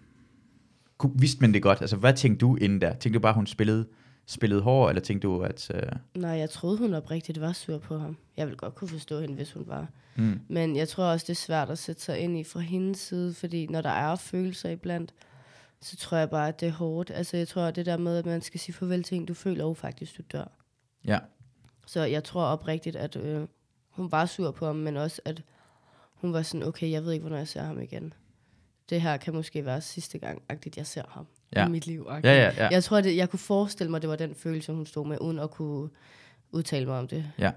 [1.16, 1.82] vidste man det godt?
[1.82, 2.90] Altså, hvad tænkte du inden der?
[2.90, 3.86] Tænkte du bare, hun spillede,
[4.28, 5.70] spillede hård, eller tænkte du, at...
[5.74, 8.18] Uh, Nej, jeg troede, hun oprigtigt var sur på ham.
[8.38, 9.88] Jeg ville godt kunne forstå hende, hvis hun var.
[10.16, 12.98] mm, Men jeg tror også, det er svært at sætte sig ind i fra hendes
[13.00, 15.14] side, fordi når der er følelser iblandt,
[15.82, 17.12] så tror jeg bare, at det er hårdt.
[17.12, 19.64] Altså, jeg tror, det der med, at man skal sige farvel til en, du føler
[19.64, 20.46] jo faktisk, du dør.
[21.06, 21.20] ja,
[21.86, 23.48] Så jeg tror oprigtigt, at øh,
[23.90, 25.44] hun var sur på ham, men også, at
[26.14, 28.14] hun var sådan, okay, jeg ved ikke, hvornår jeg ser ham igen.
[28.90, 31.68] Det her kan måske være sidste gang, agtigt, jeg ser ham Ja.
[31.68, 32.08] i mit liv.
[32.10, 32.68] ja, ja, ja.
[32.72, 35.40] Jeg tror, det, jeg kunne forestille mig, det var den følelse, hun stod med, uden
[35.40, 35.90] at kunne
[36.52, 37.32] udtale mig om det.
[37.38, 37.52] Ja.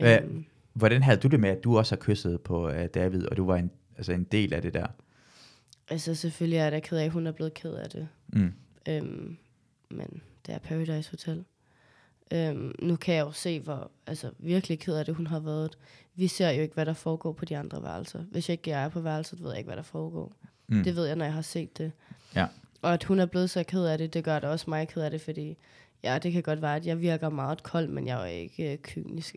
[0.00, 3.36] Øhm, Hvordan havde du det med, at du også har kysset på uh, David, og
[3.36, 4.86] du var en, altså en del af det der?
[5.90, 8.08] altså, selvfølgelig er jeg da ked af, at hun er blevet ked af det.
[8.28, 8.52] Mm.
[8.88, 9.36] Øhm,
[9.90, 11.44] men det er Paradise Hotel.
[12.32, 15.78] Øhm, nu kan jeg jo se, hvor altså, virkelig ked af det hun har været.
[16.14, 18.22] Vi ser jo ikke, hvad der foregår på de andre værelser.
[18.30, 20.32] Hvis jeg ikke er på værelset, ved jeg ikke, hvad der foregår.
[20.66, 20.84] Mm.
[20.84, 21.92] Det ved jeg, når jeg har set det.
[22.34, 22.46] Ja.
[22.82, 25.02] Og at hun er blevet så ked af det, det gør det også mig ked
[25.02, 25.56] af det, fordi
[26.04, 28.72] ja, det kan godt være, at jeg virker meget kold, men jeg er jo ikke
[28.72, 29.34] øh, kynisk.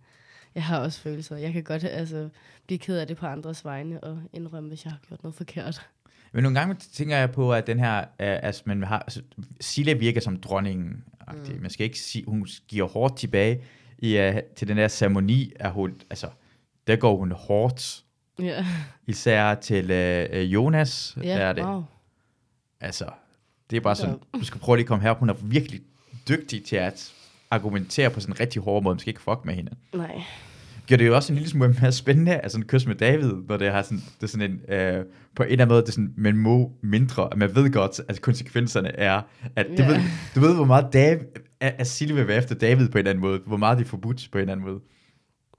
[0.54, 1.36] jeg har også følelser.
[1.36, 2.28] Jeg kan godt altså,
[2.66, 5.88] blive ked af det på andres vegne og indrømme, hvis jeg har gjort noget forkert.
[6.32, 9.22] Men nogle gange tænker jeg på, at den her, uh, altså, man har, altså,
[9.60, 11.04] Silla virker som dronningen.
[11.32, 11.60] Mm.
[11.60, 13.62] Man skal ikke sige, hun giver hårdt tilbage
[13.98, 16.28] i, uh, til den der ceremoni, at hun, altså,
[16.86, 18.02] der går hun hårdt,
[18.38, 18.66] Ja,
[19.06, 21.64] især til uh, Jonas, der ja er det.
[21.64, 21.84] wow.
[22.80, 23.04] Altså,
[23.70, 25.80] det er bare sådan, du skal prøve lige at komme herop, hun er virkelig
[26.28, 27.12] dygtig til at
[27.50, 29.72] argumentere på sådan en rigtig hård måde, man skal ikke fuck med hende.
[29.94, 30.22] Nej.
[30.88, 33.56] gør det jo også en lille smule mere spændende, altså en kys med David, når
[33.56, 35.04] det har sådan, det er sådan en, øh,
[35.36, 38.00] på en eller anden måde, det er sådan, man må mindre, at man ved godt,
[38.08, 39.22] at konsekvenserne er,
[39.56, 39.88] at du, Ja.
[39.88, 40.00] ved,
[40.34, 41.24] du ved, hvor meget David,
[41.60, 43.86] at, Silje vil være efter David på en eller anden måde, hvor meget de er
[43.88, 44.80] forbudt på en eller anden måde.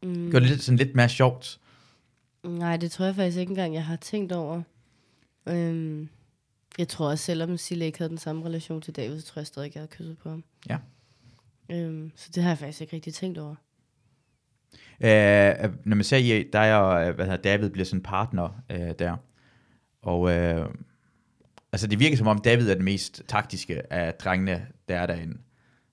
[0.03, 0.31] Mm.
[0.31, 1.59] Gør det lidt, sådan lidt mere sjovt.
[2.43, 4.61] Nej, det tror jeg faktisk ikke engang, jeg har tænkt over.
[5.49, 6.09] Øhm,
[6.77, 9.47] jeg tror også, selvom Sille ikke havde den samme relation til David, så tror jeg
[9.47, 10.43] stadig, jeg havde kysset på ham.
[10.69, 10.77] Ja.
[11.71, 13.55] Øhm, så det har jeg faktisk ikke rigtig tænkt over.
[15.01, 18.91] Øh, når man ser i dig og øh, hvad hedder, David bliver sådan partner øh,
[18.99, 19.17] der,
[20.01, 20.67] og øh,
[21.71, 25.37] altså det virker som om David er den mest taktiske af drengene, der er derinde.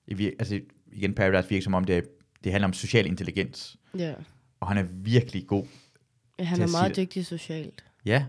[0.07, 0.59] I altså
[0.91, 2.03] igen, Paradise virker som om det,
[2.43, 4.13] det handler om social intelligens, Ja.
[4.59, 5.65] og han er virkelig god.
[6.39, 7.85] ja han er meget dygtig socialt.
[8.05, 8.25] Ja.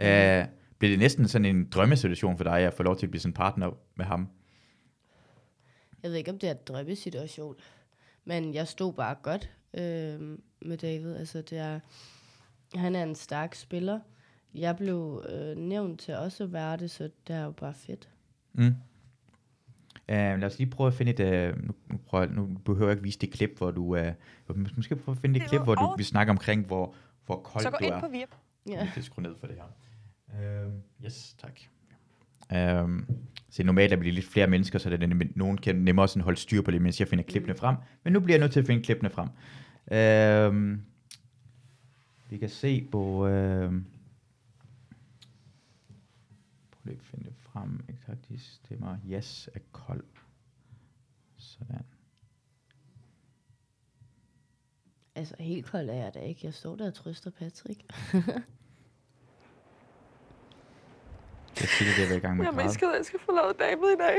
[0.00, 0.46] Øh,
[0.78, 3.30] bliver det næsten sådan en drømmesituation for dig, at få lov til at blive sådan
[3.30, 4.28] en partner med ham?
[6.02, 7.54] Jeg ved ikke, om det er en drømmesituation,
[8.24, 11.16] men jeg stod bare godt øh, med David.
[11.16, 11.80] Altså, det er,
[12.74, 14.00] han er en stærk spiller.
[14.54, 18.08] Jeg blev øh, nævnt til også at være det, så det er jo bare fedt.
[18.52, 18.74] Mm.
[20.08, 21.74] Uh, lad os lige prøve at finde et, uh, nu,
[22.12, 23.96] jeg- nu behøver jeg ikke vise det klip, hvor du,
[24.48, 26.94] uh, måske prøve at finde et klip, hvor du, vi snakker omkring, hvor,
[27.26, 28.00] hvor kold Så gå du ind er.
[28.00, 28.28] på Virp.
[28.68, 28.78] Ja.
[28.78, 29.62] Jeg skal skrue ned for det her.
[30.32, 30.72] Uh,
[31.04, 31.60] yes, tak.
[32.84, 33.06] Um,
[33.50, 36.22] så normalt er vi lidt flere mennesker, så det er nem- nogen kan nemmere sådan
[36.22, 37.76] holde styr på det, mens jeg finder klippene frem.
[38.04, 39.28] Men nu bliver jeg nødt til at finde klippene frem.
[40.52, 40.82] Um,
[42.30, 43.26] vi kan se på...
[43.26, 43.72] Uh,
[46.70, 47.84] prøv lige at finde det frem.
[47.88, 48.96] Exakt, de stemmer.
[49.10, 50.04] Yes er kold.
[51.36, 51.84] Sådan.
[55.14, 56.40] Altså, helt kold er jeg da ikke.
[56.42, 57.82] Jeg står der og trøster Patrick.
[61.60, 62.78] Jeg siger, det er i gang med Jeg er mest græde.
[62.78, 64.16] ked af, at jeg skal forlade David i dag.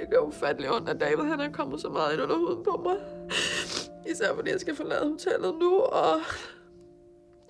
[0.00, 2.80] Det gør ufattelig ondt, at David han er kommet så meget ind under huden på
[2.84, 2.96] mig.
[4.10, 6.20] Især fordi jeg skal forlade hotellet nu, og...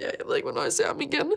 [0.01, 1.33] Ja, jeg ved ikke, hvornår jeg ser ham igen.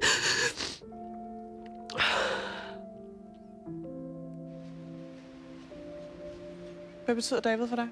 [7.05, 7.87] Hvad betyder David for dig?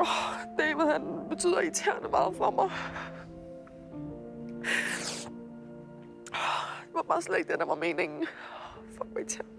[0.00, 0.06] Oh,
[0.58, 2.70] David, han betyder irriterende meget for mig.
[6.86, 8.26] Det var bare slet ikke det, der var meningen.
[8.88, 9.52] Fuck, hvor irriterende.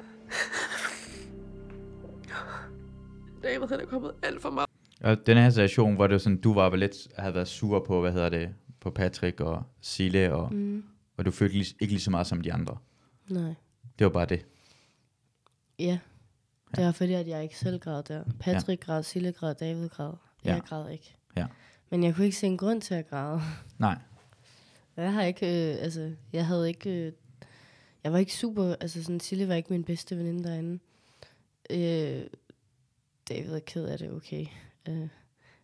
[3.43, 4.67] David, han er kommet alt for meget.
[5.03, 7.83] Og den her situation, hvor det var sådan, du var vel lidt, havde været sur
[7.87, 10.83] på, hvad hedder det, på Patrick og Sille, og, mm.
[11.17, 12.77] og du følte lig, ikke lige så meget som de andre.
[13.29, 13.53] Nej.
[13.99, 14.45] Det var bare det.
[15.79, 15.99] Ja.
[16.75, 18.23] Det var fordi, at jeg ikke selv græd der.
[18.39, 20.11] Patrick græd, Sille græd, David græd.
[20.43, 20.59] Jeg Ja.
[20.75, 21.15] græd ikke.
[21.37, 21.47] Ja.
[21.89, 23.41] Men jeg kunne ikke se en grund til at græde.
[23.79, 23.97] Nej.
[25.01, 27.11] Jeg har ikke, øh, altså, jeg havde ikke, øh,
[28.03, 30.79] jeg var ikke super, altså sådan, Sille var ikke min bedste veninde derinde.
[31.69, 32.25] Øh,
[33.29, 34.45] David er ked af det, okay.
[34.89, 35.07] Øh,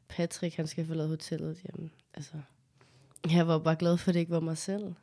[0.08, 2.34] Patrick, han skal forlade hotellet, jamen, altså,
[3.32, 4.93] jeg var bare glad for, at det ikke var mig selv.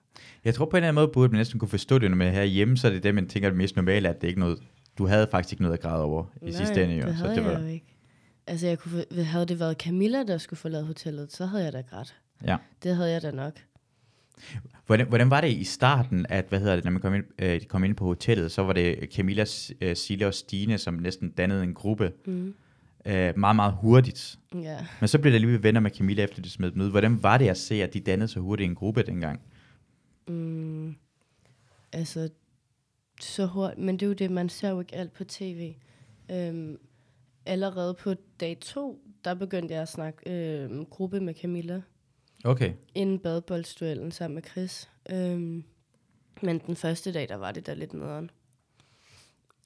[0.44, 2.29] Jeg tror på en eller anden måde, burde man næsten kunne forstå det, når man
[2.29, 4.40] er herhjemme, så er det det, man tænker er det mest normale, at det ikke
[4.40, 4.62] noget,
[4.99, 6.94] du havde faktisk ikke noget at græde over i sidste ende.
[6.94, 7.87] Jo, det så havde det var, jeg jo ikke.
[8.47, 11.81] Altså, jeg kunne, havde det været Camilla, der skulle forlade hotellet, så havde jeg da
[11.81, 12.14] grædt.
[12.44, 12.57] Ja.
[12.83, 13.61] Det havde jeg da nok.
[14.87, 17.61] Hvordan, hvordan var det i starten, at, hvad hedder det, når man kom ind, øh,
[17.61, 19.44] kom ind på hotellet, så var det Camilla,
[19.81, 22.55] øh, Sille og Stine, som næsten dannede en gruppe Mm.
[23.07, 24.38] øh, meget, meget hurtigt.
[24.55, 24.87] Ja.
[25.01, 26.90] Men så blev der alligevel venner med Camilla, efter de smed dem ud.
[26.90, 29.40] Hvordan var det at se, at de dannede så hurtigt en gruppe dengang?
[30.29, 30.94] Mm,
[31.92, 32.29] altså,
[33.20, 33.81] så hurtigt.
[33.81, 35.75] Men det er jo det, man ser jo ikke alt på tv.
[36.31, 36.77] Øhm,
[37.47, 41.83] allerede på dag to, der begyndte jeg at snakke øhm, gruppe med Camilla.
[42.45, 42.73] Okay.
[42.95, 44.91] Inden badeboldsduellen sammen med Chris.
[45.11, 45.65] Øhm,
[46.43, 48.31] men den første dag, der var det der lidt nederen.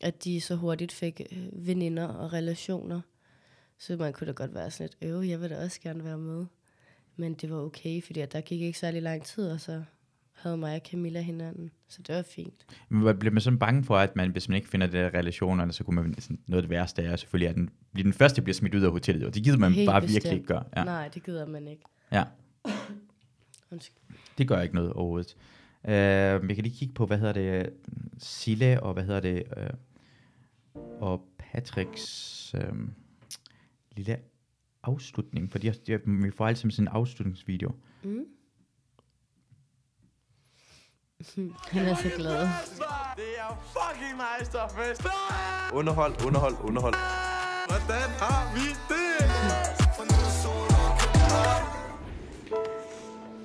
[0.00, 3.00] At de så hurtigt fik øh, veninder og relationer.
[3.78, 6.18] Så man kunne da godt være sådan lidt, øv, jeg vil da også gerne være
[6.18, 6.46] med.
[7.16, 9.82] Men det var okay, fordi der gik ikke særlig lang tid, og så
[10.32, 11.70] havde mig og Camilla hinanden.
[11.88, 12.66] Så det var fint.
[12.88, 15.14] Men hvad- bliver man sådan bange for, at man, hvis man ikke finder det der
[15.18, 18.42] relationerne, så kunne man sådan, noget af det værste er selvfølgelig, at den, den første
[18.42, 19.26] bliver smidt ud af hotellet.
[19.26, 20.14] Og det gider man Helt bare bestemt.
[20.14, 20.64] virkelig ikke gøre.
[20.76, 20.84] Ja.
[20.84, 21.82] Nej, det gider man ikke.
[22.12, 22.24] ja.
[24.38, 25.36] Det gør ikke noget overhovedet.
[25.84, 25.90] Uh,
[26.48, 27.72] jeg kan lige kigge på, hvad hedder det,
[28.18, 32.78] Sille og hvad hedder det, uh, og Patricks uh,
[33.96, 34.18] lille
[34.82, 37.74] afslutning, fordi jeg, jeg, vi får altid sådan en afslutningsvideo.
[38.02, 38.24] Mm.
[41.70, 42.40] Han er så glad.
[43.16, 45.06] Det er fucking nice, der er fest.
[45.72, 46.94] Underhold, underhold, underhold.
[47.68, 49.07] Hvordan har vi det?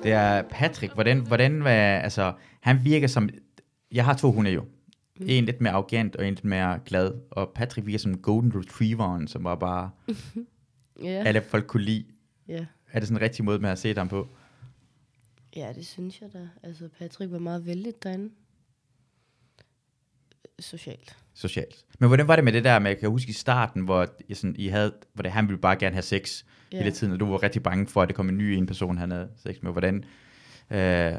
[0.04, 0.94] Det er Patrick.
[0.94, 3.30] Hvordan, hvordan var, altså, han virker som,
[3.92, 4.62] jeg har to hunde jo.
[5.20, 5.26] Mm.
[5.30, 7.12] En lidt mere arrogant, og en lidt mere glad.
[7.32, 9.90] Og Patrick virker som golden retrieveren, som var bare,
[11.04, 11.10] Ja.
[11.10, 12.06] alle folk kunne lide.
[12.48, 12.66] ja.
[12.92, 14.28] Er det sådan en rigtig måde, man har set ham på?
[15.56, 16.48] Ja, det synes jeg da.
[16.64, 18.30] Altså, Patrick var meget vældig derinde.
[20.60, 21.18] Socialt.
[21.34, 21.86] Socialt.
[22.00, 24.34] Men hvordan var det med det der med, jeg kan huske i starten, hvor, I
[24.34, 26.78] sådan, I havde, hvor det, han ville bare gerne have sex ja.
[26.78, 28.98] hele tiden, og du var rigtig bange for, at det kom en ny en person,
[28.98, 29.72] han havde sex med.
[29.72, 30.04] Hvordan,
[30.70, 31.14] øh,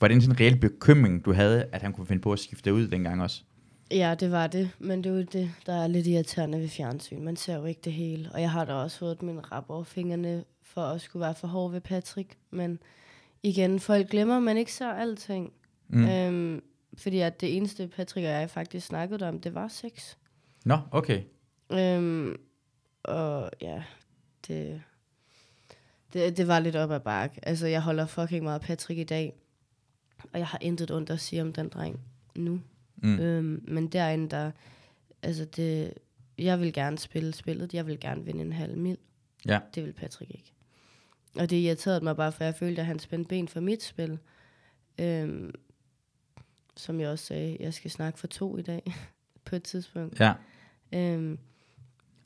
[0.00, 2.74] var det en sådan reel bekymring, du havde, at han kunne finde på at skifte
[2.74, 3.42] ud dengang også?
[3.90, 4.70] Ja, det var det.
[4.78, 7.22] Men det er jo det, der er lidt irriterende ved fjernsyn.
[7.22, 8.30] Man ser jo ikke det hele.
[8.34, 11.48] Og jeg har da også fået min rap over fingrene for at skulle være for
[11.48, 12.36] hård ved Patrick.
[12.50, 12.78] Men
[13.42, 15.52] igen, folk glemmer, man ikke ser alting.
[15.88, 16.08] Mm.
[16.08, 16.62] Øhm,
[16.96, 20.14] fordi at det eneste, Patrick og jeg faktisk snakkede om, det var sex.
[20.64, 21.22] Nå, okay.
[21.72, 22.36] Øhm,
[23.02, 23.82] og ja,
[24.48, 24.82] det,
[26.12, 27.48] det, det var lidt op ad bakke.
[27.48, 29.32] Altså, jeg holder fucking meget af Patrick i dag.
[30.32, 32.00] Og jeg har intet ondt at sige om den dreng
[32.34, 32.60] nu.
[32.96, 33.18] Mm.
[33.18, 34.50] Øhm, men derinde, der...
[35.22, 35.92] Altså, det,
[36.38, 37.74] jeg vil gerne spille spillet.
[37.74, 38.98] Jeg vil gerne vinde en halv mil.
[39.46, 39.60] Ja.
[39.74, 40.52] Det vil Patrick ikke.
[41.34, 44.18] Og det irriterede mig bare, for jeg følte, at han spændte ben for mit spil.
[44.98, 45.54] Øhm,
[46.76, 48.94] som jeg også sagde, jeg skal snakke for to i dag
[49.46, 50.20] på et tidspunkt.
[50.20, 50.32] Ja.
[50.92, 51.38] Øhm,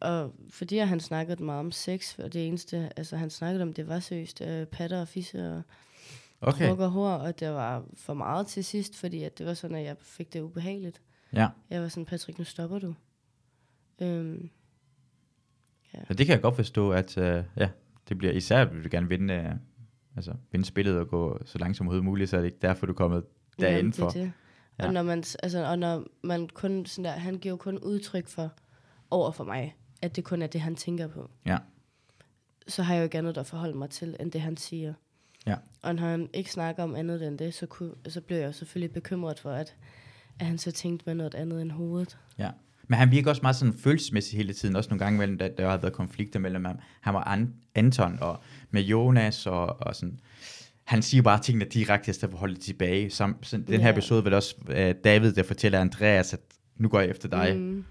[0.01, 3.89] og fordi han snakkede meget om sex, og det eneste, altså han snakkede om, det
[3.89, 5.63] var seriøst øh, patter og fisse og
[6.43, 6.71] Okay.
[6.71, 9.85] og hår, og det var for meget til sidst, fordi at det var sådan, at
[9.85, 11.03] jeg fik det ubehageligt.
[11.33, 11.49] Ja.
[11.71, 12.95] Jeg var sådan, Patrick, nu stopper du.
[14.01, 14.51] Øhm,
[16.09, 17.69] Så det kan jeg godt forstå, at øh, ja,
[18.09, 19.53] det bliver især, vil du gerne vinde, øh,
[20.17, 22.87] altså, vinde spillet og gå så langt som overhovedet muligt, så er det ikke derfor,
[22.87, 23.25] du er kommet
[23.61, 24.09] derinde er for.
[24.09, 24.33] det.
[24.79, 24.87] Ja.
[24.87, 28.51] Og når man, altså, og når man kun sådan der, han giver kun udtryk for
[29.11, 31.59] over for mig, at det kun er det, han tænker på, Ja.
[32.69, 34.95] så har jeg jo ikke andet at forholde mig til, end det, han siger.
[35.47, 35.55] Ja.
[35.83, 38.53] Og når han ikke snakker om andet end det, så, kunne, så blev jeg jo
[38.53, 39.75] selvfølgelig bekymret for, at,
[40.39, 42.19] at han så tænkte med noget andet end hovedet.
[42.39, 42.51] Ja.
[42.89, 45.71] Men han virker også meget sådan følelsesmæssigt hele tiden, også nogle gange mellem, da der
[45.71, 48.39] har været konflikter mellem ham, ham og An- Anton, og
[48.71, 50.21] med Jonas, og, og sådan.
[50.85, 53.11] Han siger bare tingene direkte, i stedet for at holde det tilbage.
[53.11, 53.93] Som, sådan, den her Ja.
[53.93, 54.75] episode vil også uh,
[55.05, 56.41] David, der fortæller Andreas, at
[56.77, 57.57] nu går jeg efter dig.
[57.59, 57.85] Mm.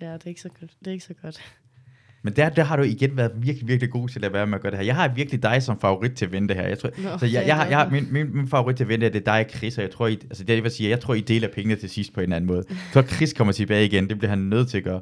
[0.00, 0.06] Mm.
[0.06, 0.70] Ja, det er ikke så godt.
[0.78, 1.40] Det er ikke så godt.
[2.22, 4.62] Men der, der har du igen været virkelig, virkelig god til at være med at
[4.62, 4.86] gøre det her.
[4.86, 6.68] Jeg har virkelig dig som favorit til at vinde det her.
[6.68, 8.88] Jeg tror, Nå, så jeg, jeg, har, jeg har, min, min, min favorit til at
[8.88, 10.70] vinde det, det er dig og Chris, og jeg tror, I, altså det, jeg vil
[10.70, 12.64] sige, jeg tror, I deler pengene til sidst på en eller anden måde.
[12.92, 15.00] Så Chris kommer tilbage igen, det bliver han nødt til at gøre.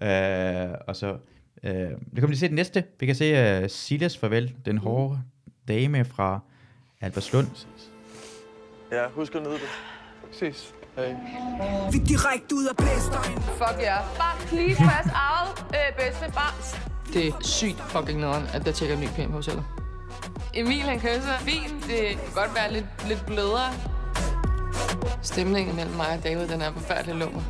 [0.00, 1.12] Uh, og så,
[1.62, 2.84] uh, det kommer lige se det næste.
[3.00, 5.18] Vi kan se uh, Silas farvel, den hårde
[5.68, 6.40] dame fra
[7.00, 7.46] Albertslund.
[8.92, 9.60] Ja, husk at nyde det.
[10.32, 10.74] Ses.
[10.96, 11.14] Hey.
[11.92, 13.42] Vi er direkte ud af blæsteren.
[13.42, 13.96] Fuck ja.
[14.18, 16.54] Bare please pas eget øh, bedste barn.
[17.12, 19.64] Det er sygt fucking nederen, at der tjekker en ny pæn på hotellet.
[20.54, 21.86] Emil, han kysser fint.
[21.86, 23.72] Det kan godt være lidt, lidt blødere.
[25.22, 27.42] Stemningen mellem mig og David, den er forfærdelig lummer.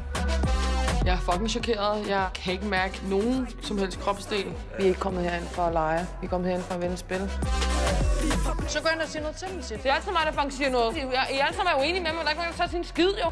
[1.04, 2.08] Jeg er fucking chokeret.
[2.08, 4.44] Jeg kan ikke mærke nogen som helst kropsdel.
[4.78, 6.06] Vi er ikke kommet herind for at lege.
[6.20, 7.30] Vi er kommet herind for at vinde spil.
[8.68, 10.70] Så gå ind og sige noget til mig, Det er altid mig, der fucking siger
[10.70, 10.96] noget.
[10.96, 11.02] I I
[11.40, 12.84] er alle sammen er uenige med mig, men der er ikke nogen, der tager sin
[12.84, 13.28] skid, jo.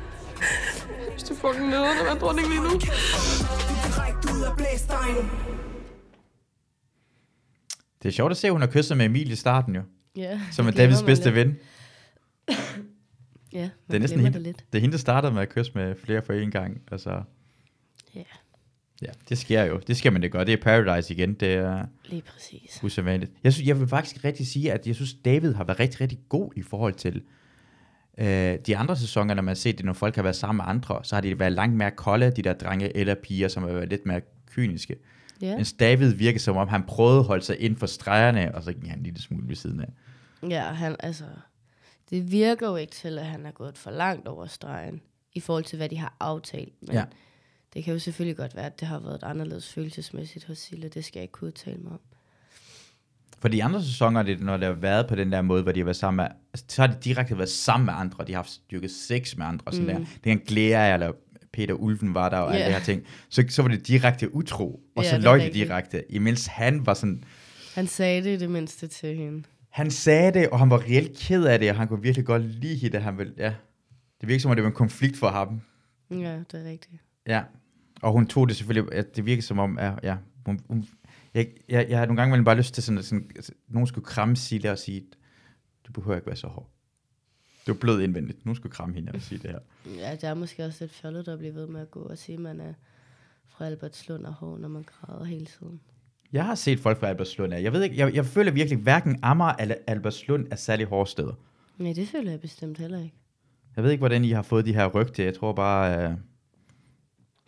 [1.12, 2.70] Hvis du fucking nederen at være dronning lige nu.
[2.70, 2.80] Er.
[8.02, 9.82] Det er sjovt at se, at hun har kysset med Emil i starten jo,
[10.16, 11.34] Ja, som er Davids bedste lidt.
[11.36, 11.56] ven.
[13.52, 14.64] Ja, Det er næsten hende, det lidt.
[14.72, 16.82] det er hende, der startede med at kysse med flere for en gang.
[16.92, 17.22] Altså,
[18.14, 18.22] Ja,
[19.02, 19.80] ja, det sker jo.
[19.86, 20.44] Det skal man det gøre.
[20.44, 21.34] Det er Paradise igen.
[21.34, 22.80] Det er lige præcis.
[22.82, 23.32] usædvanligt.
[23.44, 26.18] Jeg, synes, jeg vil faktisk rigtig sige, at jeg synes, David har været rigtig, rigtig
[26.28, 27.22] god i forhold til
[28.18, 31.00] øh, de andre sæsoner, når man set det, når folk har været sammen med andre,
[31.02, 33.88] så har de været langt mere kolde, de der drenge eller piger, som har været
[33.88, 34.96] lidt mere kyniske.
[35.42, 35.56] Ja.
[35.56, 38.72] Mens David virker som om, han prøvede at holde sig inden for stregerne, og så
[38.72, 39.88] gik han en lille smule ved siden af.
[40.48, 41.24] Ja, han, altså,
[42.10, 45.00] det virker jo ikke til, at han er gået for langt over stregen,
[45.34, 46.72] i forhold til, hvad de har aftalt.
[46.80, 47.04] Men Ja.
[47.74, 50.88] Det kan jo selvfølgelig godt være, at det har været anderledes følelsesmæssigt hos Sille.
[50.88, 52.00] Det skal jeg ikke kunne udtale mig om.
[53.38, 55.80] For de andre sæsoner, det, når det har været på den der måde, hvor de
[55.80, 58.38] har været sammen med, altså, så har de direkte været sammen med andre, de har
[58.38, 59.92] haft styrket sex med andre, sådan Mm.
[59.92, 59.98] der.
[59.98, 61.12] Det kan Glea eller
[61.52, 62.54] Peter Ulven var der, og yeah.
[62.64, 63.02] alle de her ting.
[63.28, 66.94] Så, så var det direkte utro, og Ja, så løg det direkte, imens han var
[66.94, 67.24] sådan,
[67.74, 69.42] Han sagde det i det mindste til hende.
[69.70, 72.42] han sagde det, og han var reelt ked af det, og han kunne virkelig godt
[72.42, 73.54] lide det, han ville, ja.
[74.20, 75.60] Det virker som om, det var en konflikt for ham.
[76.10, 76.16] Ja,
[76.52, 77.02] det er rigtigt.
[77.26, 77.42] Ja,
[78.02, 80.88] og hun tog det selvfølgelig, at det virker som om, ja, ja hun, hun,
[81.34, 84.04] jeg, jeg, jeg har nogle gange bare lyst til sådan, at sådan, altså, nogen skulle
[84.04, 85.02] kramme Silla og sige,
[85.86, 86.70] du behøver ikke være så hård.
[87.66, 88.46] Du er blød indvendigt.
[88.46, 89.58] Nu skulle kramme hende og sige det her.
[89.96, 92.34] Ja, det er måske også lidt fjollet at blive ved med at gå og sige,
[92.34, 92.72] at man er
[93.48, 95.80] fra Albertslund og hård, når man græder hele tiden.
[96.32, 97.54] Jeg har set folk fra Albertslund.
[97.54, 101.32] Jeg ved ikke, jeg, jeg føler virkelig, hverken Amager eller Albertslund er særlig hårde steder.
[101.78, 103.14] Nej, det føler jeg bestemt heller ikke.
[103.76, 105.24] Jeg ved ikke, hvordan I har fået de her rygte.
[105.24, 106.16] Jeg tror bare, øh,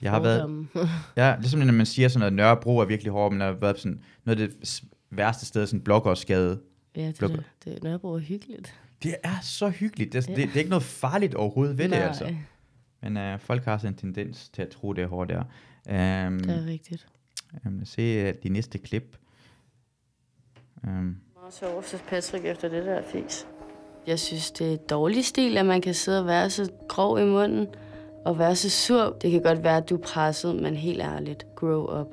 [0.03, 0.69] jeg har været, Fordomme.
[1.17, 3.79] ja, ligesom når man siger sådan noget, Nørrebro er virkelig hård, men der har været
[3.79, 6.61] sådan, noget af det værste sted, sådan blokkersgade.
[6.97, 7.37] ja, det, Lukker.
[7.37, 8.75] det, det Nørrebro er hyggeligt.
[9.03, 10.13] Det er så hyggeligt.
[10.13, 10.35] Det, Ja.
[10.35, 12.35] det, det er ikke noget farligt overhovedet ved Nej, det, altså.
[13.03, 15.41] Men øh, folk har sådan en tendens til at tro, det er hårdt der.
[16.27, 17.07] Um, det er rigtigt.
[17.67, 19.17] um, se øh, de næste klip.
[20.85, 23.47] Um, Meget sjovt til Patrick efter det der fis.
[24.07, 27.25] Jeg synes, det er dårlig stil, at man kan sidde og være så grov i
[27.25, 27.67] munden
[28.25, 29.17] og være så sur.
[29.23, 32.07] Det kan godt være, at du er presset, men helt ærligt, grow up.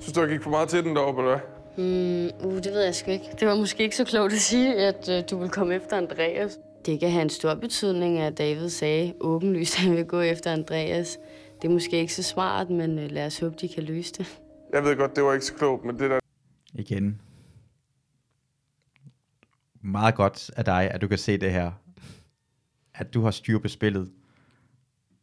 [0.00, 1.46] Synes du, jeg gik for meget til den deroppe, eller hvad?
[1.76, 3.30] Mm, uh, det ved jeg sgu ikke.
[3.40, 6.58] Det var måske ikke så klogt at sige, at uh, du vil komme efter Andreas.
[6.86, 10.52] Det kan have en stor betydning, at David sagde åbenlyst, at han vil gå efter
[10.52, 11.18] Andreas.
[11.62, 14.40] Det er måske ikke så smart, men uh, lad os håbe, de kan løse det.
[14.72, 16.18] Jeg ved godt, det var ikke så klogt, men det der...
[16.74, 17.20] igen.
[19.82, 21.72] Meget godt af dig, at du kan se det her.
[22.94, 24.10] At du har styr på spillet.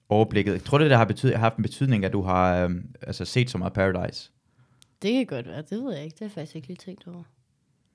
[0.10, 0.54] Overblikket.
[0.54, 3.26] Jeg tror, det der har, betyd- har haft en betydning, at du har øhm, altså,
[3.26, 4.32] set så meget Paradise.
[5.02, 6.14] Det kan godt være, det ved jeg ikke.
[6.14, 7.24] Det har jeg faktisk ikke lige tænkt over.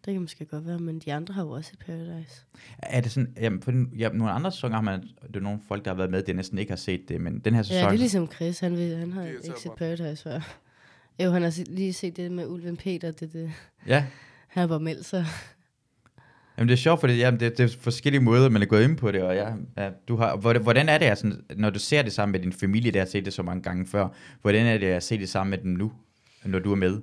[0.05, 2.43] Det kan måske godt være, men de andre har jo også et Paradise.
[2.79, 5.85] Er det sådan, jamen, for ja, nogle andre sæsoner har man, det er nogle folk,
[5.85, 7.87] der har været med, der næsten ikke har set det, men den her sæson, Ja,
[7.87, 8.61] det er ligesom Chris.
[8.61, 9.73] Han, vil, han har ikke set.
[9.79, 10.41] Paradise før.
[11.25, 13.11] Jo, han har lige set det med Ulven Peter.
[13.11, 13.53] Det, det.
[13.87, 14.07] ja,
[14.49, 15.27] Han har bare meldt sig.
[16.59, 18.96] Jamen, det er sjovt, fordi jamen, det, det er forskellige måder, man er gået ind
[18.96, 22.12] på det, og ja, ja, du har, hvordan, er det, altså, når du ser det
[22.12, 24.09] sammen med din familie, der har set det så mange gange før,
[24.42, 25.92] hvordan er det at se det sammen med dem nu,
[26.44, 27.00] når du er med?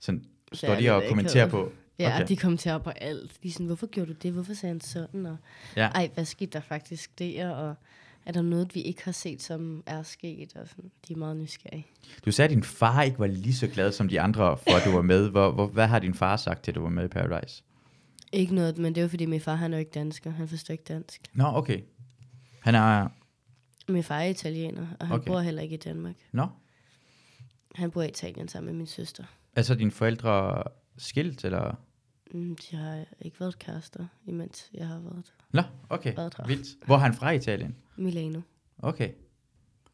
[0.00, 1.72] Sådan, står de og kommenterer på?
[1.98, 2.16] Ja, Okay.
[2.16, 2.28] okay.
[2.28, 3.32] de kommenterer på alt.
[3.42, 4.32] De er sådan, hvorfor gjorde du det?
[4.32, 5.26] Hvorfor sagde han sådan?
[5.26, 5.36] Og,
[5.76, 5.86] Ja.
[5.86, 7.50] Ej, hvad skete der faktisk der?
[7.50, 7.74] Og
[8.26, 10.56] er der noget, vi ikke har set, som er sket?
[10.56, 10.90] Og sådan.
[11.08, 11.86] De er meget nysgerrige.
[12.24, 14.82] Du sagde, at din far ikke var lige så glad som de andre, for at
[14.84, 15.30] du var med.
[15.30, 17.62] Hvor, hvor, hvad har din far sagt til, at du var med i Paradise?
[18.36, 20.30] Ikke noget, men det er jo fordi, min far han er jo ikke dansker.
[20.30, 21.20] Han forstår ikke dansk.
[21.34, 21.80] Nå, okay.
[22.60, 23.08] Han er...
[23.88, 25.26] Min far er italiener, og han Okay.
[25.26, 26.14] bor heller ikke i Danmark.
[26.32, 26.46] Nå,
[27.74, 29.24] Han bor i Italien sammen med min søster.
[29.56, 30.62] er så dine forældre
[30.96, 31.74] skilt, eller...
[32.30, 36.14] Mm, de har ikke været kærester, imens jeg har været Nå, okay.
[36.16, 36.46] Været her.
[36.46, 36.86] Vildt.
[36.86, 37.76] Hvor er han fra i Italien?
[37.96, 38.40] Milano.
[38.78, 39.10] Okay.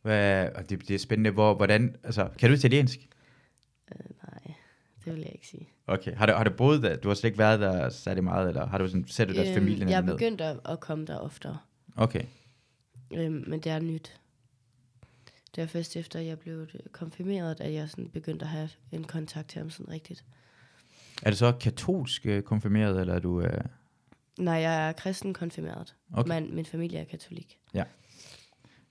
[0.02, 2.98] Hvad, og det, det er spændende, hvor, hvordan, altså, kan du italiensk?
[3.90, 4.21] Nej,
[5.04, 5.68] det vil jeg ikke sige.
[5.86, 6.14] Okay.
[6.16, 6.96] Har du, har du boet der?
[6.96, 9.48] Du har slet ikke været der særlig meget, eller har du sådan, set du deres
[9.48, 10.12] Øhm, familie jeg er ned?
[10.14, 11.58] begyndt at, at komme der oftere,
[11.96, 12.24] Okay.
[13.14, 14.16] øhm, men det er nyt.
[15.56, 19.04] Det er først efter, jeg blev øh, konfirmeret, at jeg sådan begyndte at have en
[19.04, 20.24] kontakt til ham sådan rigtigt.
[21.22, 23.40] Er du så katolsk øh, konfirmeret, eller er du...
[23.40, 23.64] Øh...
[24.38, 26.28] Nej, jeg er kristen konfirmeret, Okay.
[26.28, 27.58] men min familie er katolik.
[27.74, 27.84] Ja.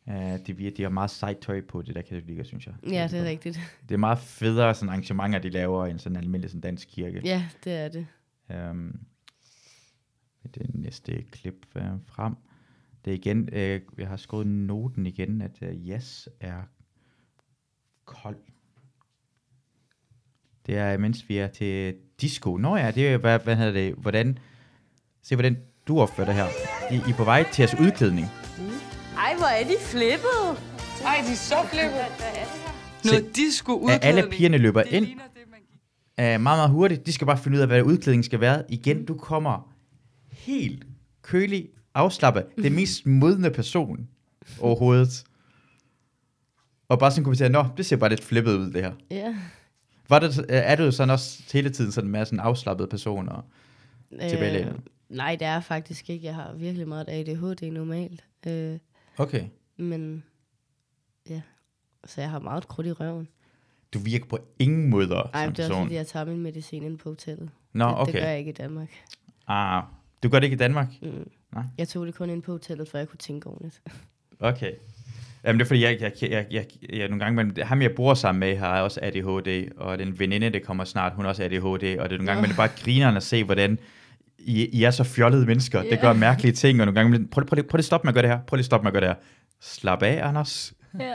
[0.07, 0.13] Uh,
[0.47, 2.73] de, de har meget sejt tøj på, det der katolikker, synes jeg.
[2.83, 3.59] Ja, det er rigtigt.
[3.89, 7.21] Det er meget federe sådan arrangementer, de laver, end sådan en almindelig sådan dansk kirke.
[7.23, 8.07] Ja, det er det.
[8.69, 8.99] Um,
[10.55, 12.35] det næste klip uh, frem.
[13.05, 16.61] Det er igen, uh, jeg har skrevet noten igen, at uh, yes er
[18.05, 18.37] kold.
[20.65, 22.57] Det er, mens vi er til disco.
[22.57, 24.39] Nå ja, det er, hvad, hvad hedder det, hvordan,
[25.21, 26.47] se hvordan du opfører dig her.
[26.91, 28.27] I, I er på vej til jeres udklædning.
[29.17, 30.63] Ej, hvor er de flippet.
[31.05, 32.05] Ej, de er så flippet.
[33.01, 34.03] Se, Noget disco at udklædning.
[34.03, 35.11] alle pigerne løber ind uh,
[36.17, 37.05] meget, meget hurtigt.
[37.05, 38.63] De skal bare finde ud af, hvad udklædningen skal være.
[38.69, 39.73] Igen, du kommer
[40.31, 40.83] helt
[41.21, 42.45] kølig, afslappet.
[42.57, 44.07] Det mest modne person
[44.59, 45.23] overhovedet.
[46.89, 48.91] Og bare sådan kommentere, nå, det ser bare lidt flippet ud, det her.
[49.11, 49.35] Ja.
[50.09, 53.43] Var det, øh, er du sådan også hele tiden sådan mere sådan afslappet person og
[54.29, 54.73] tilbagelænet?
[54.73, 54.79] Øh,
[55.17, 56.25] nej, det er faktisk ikke.
[56.25, 58.23] Jeg har virkelig meget ADHD normalt.
[58.47, 58.77] Øh,
[59.17, 59.43] Okay.
[59.77, 60.23] men
[61.29, 61.41] ja,
[62.05, 63.27] så jeg har meget krudt i røven.
[63.93, 65.85] Du virker på ingen måder Ej, som det er også person.
[65.85, 67.49] fordi, jeg tager min medicin inde på hotellet.
[67.73, 68.13] Nå, det, okay.
[68.13, 68.89] det gør jeg ikke i Danmark.
[69.47, 69.83] Ah,
[70.23, 70.87] du gør det ikke i Danmark?
[71.01, 71.29] Mm.
[71.53, 71.63] Nej.
[71.77, 73.81] Jeg tog det kun ind på hotellet, for jeg kunne tænke ordentligt.
[74.43, 74.71] Okay.
[75.43, 78.13] Jamen det er fordi, jeg, jeg, jeg, jeg, jeg nogle gange, men ham jeg bor
[78.13, 81.63] sammen med, har også ADHD, og den veninde, der kommer snart, hun har også ADHD,
[81.65, 83.79] og det er nogle gange, det er bare grinerne at se, hvordan
[84.45, 85.81] I, I er så fjollede mennesker.
[85.81, 85.95] Det Ja.
[86.01, 88.13] gør mærkelige ting, og nogle gange, prøv, prøv, prøv, prøv lige at stoppe med at
[88.13, 88.39] gøre det her.
[88.47, 89.15] Prøv lige at stoppe med at gøre det her.
[89.61, 90.73] Slap af, Anders.
[90.99, 91.13] Ja.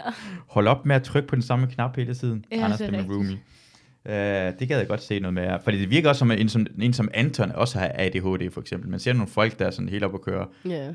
[0.48, 2.44] Hold op med at trykke på den samme knap hele tiden.
[2.52, 3.38] Ja, Anders, det er det min roomie.
[4.08, 5.58] Uh, det gad jeg godt se noget med.
[5.64, 8.90] Fordi det virker også som en, som en som Anton også har ADHD for eksempel.
[8.90, 10.46] Man ser nogle folk, der er sådan helt op at køre.
[10.68, 10.86] Ja.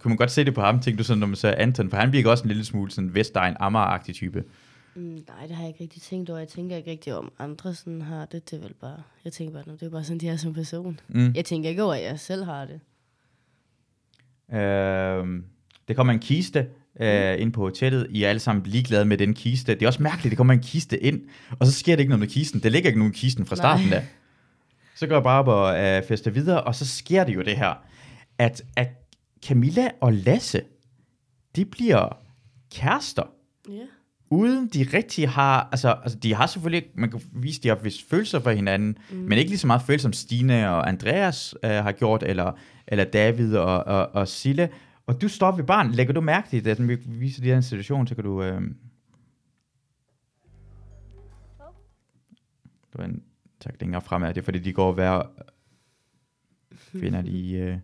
[0.00, 1.96] Kunne man godt se det på ham, tænkte du sådan, når man ser Anton, for
[1.96, 4.44] han virker også en lille smule sådan Vestegn Amager-agtig type.
[5.00, 6.38] Mm, nej, det har jeg ikke rigtig tænkt over.
[6.38, 8.50] Jeg tænker ikke rigtig om andre sådan har det.
[8.50, 10.54] Det er vel bare, jeg tænker bare, "Nå, det er bare sådan, de er som
[10.54, 11.00] person.
[11.08, 11.32] Mm.
[11.34, 12.80] Jeg tænker ikke over, at jeg selv har det.
[14.52, 15.42] Øh,
[15.88, 16.68] der kommer en kiste
[17.00, 18.06] øh, ind på hotellet.
[18.10, 19.74] I er alle sammen ligeglade med den kiste.
[19.74, 21.22] Det er også mærkeligt, der kommer en kiste ind,
[21.58, 22.62] og så sker det ikke noget med kisten.
[22.62, 23.96] Der ligger ikke nogen kisten fra starten Nej.
[23.98, 24.06] af.
[24.96, 27.56] Så går jeg bare op og øh, fester videre, og så sker det jo det
[27.56, 27.74] her,
[28.38, 28.88] at, at
[29.46, 30.62] Camilla og Lasse,
[31.56, 32.18] de bliver
[32.72, 33.22] kærester.
[33.68, 33.72] Ja.
[34.30, 38.08] Uden de rigtig har, altså, altså de har selvfølgelig, man kan vise, de har vist
[38.10, 39.16] følelser for hinanden, mm.
[39.16, 42.52] men ikke lige så meget følelser, som Stine og Andreas øh, har gjort, eller,
[42.86, 44.68] eller David og, og, og Sille.
[45.06, 47.56] Og du står ved barn, lægger du mærke til det, at vi viser de her
[47.56, 48.42] institution, så kan du...
[48.42, 48.62] Øh...
[52.92, 53.22] Det var en
[53.60, 55.22] tak længere fremad, det er fordi, de går hver...
[57.00, 57.52] Finder de...
[57.52, 57.78] Øh...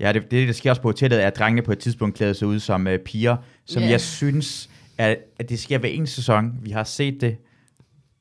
[0.00, 2.32] Ja, det, det, der sker også på hotellet, er, at drengene på et tidspunkt klæder
[2.32, 3.36] sig ud som øh, piger,
[3.66, 3.88] som Ja.
[3.88, 6.52] jeg synes, at, at det sker hver en sæson.
[6.62, 7.36] Vi har set det.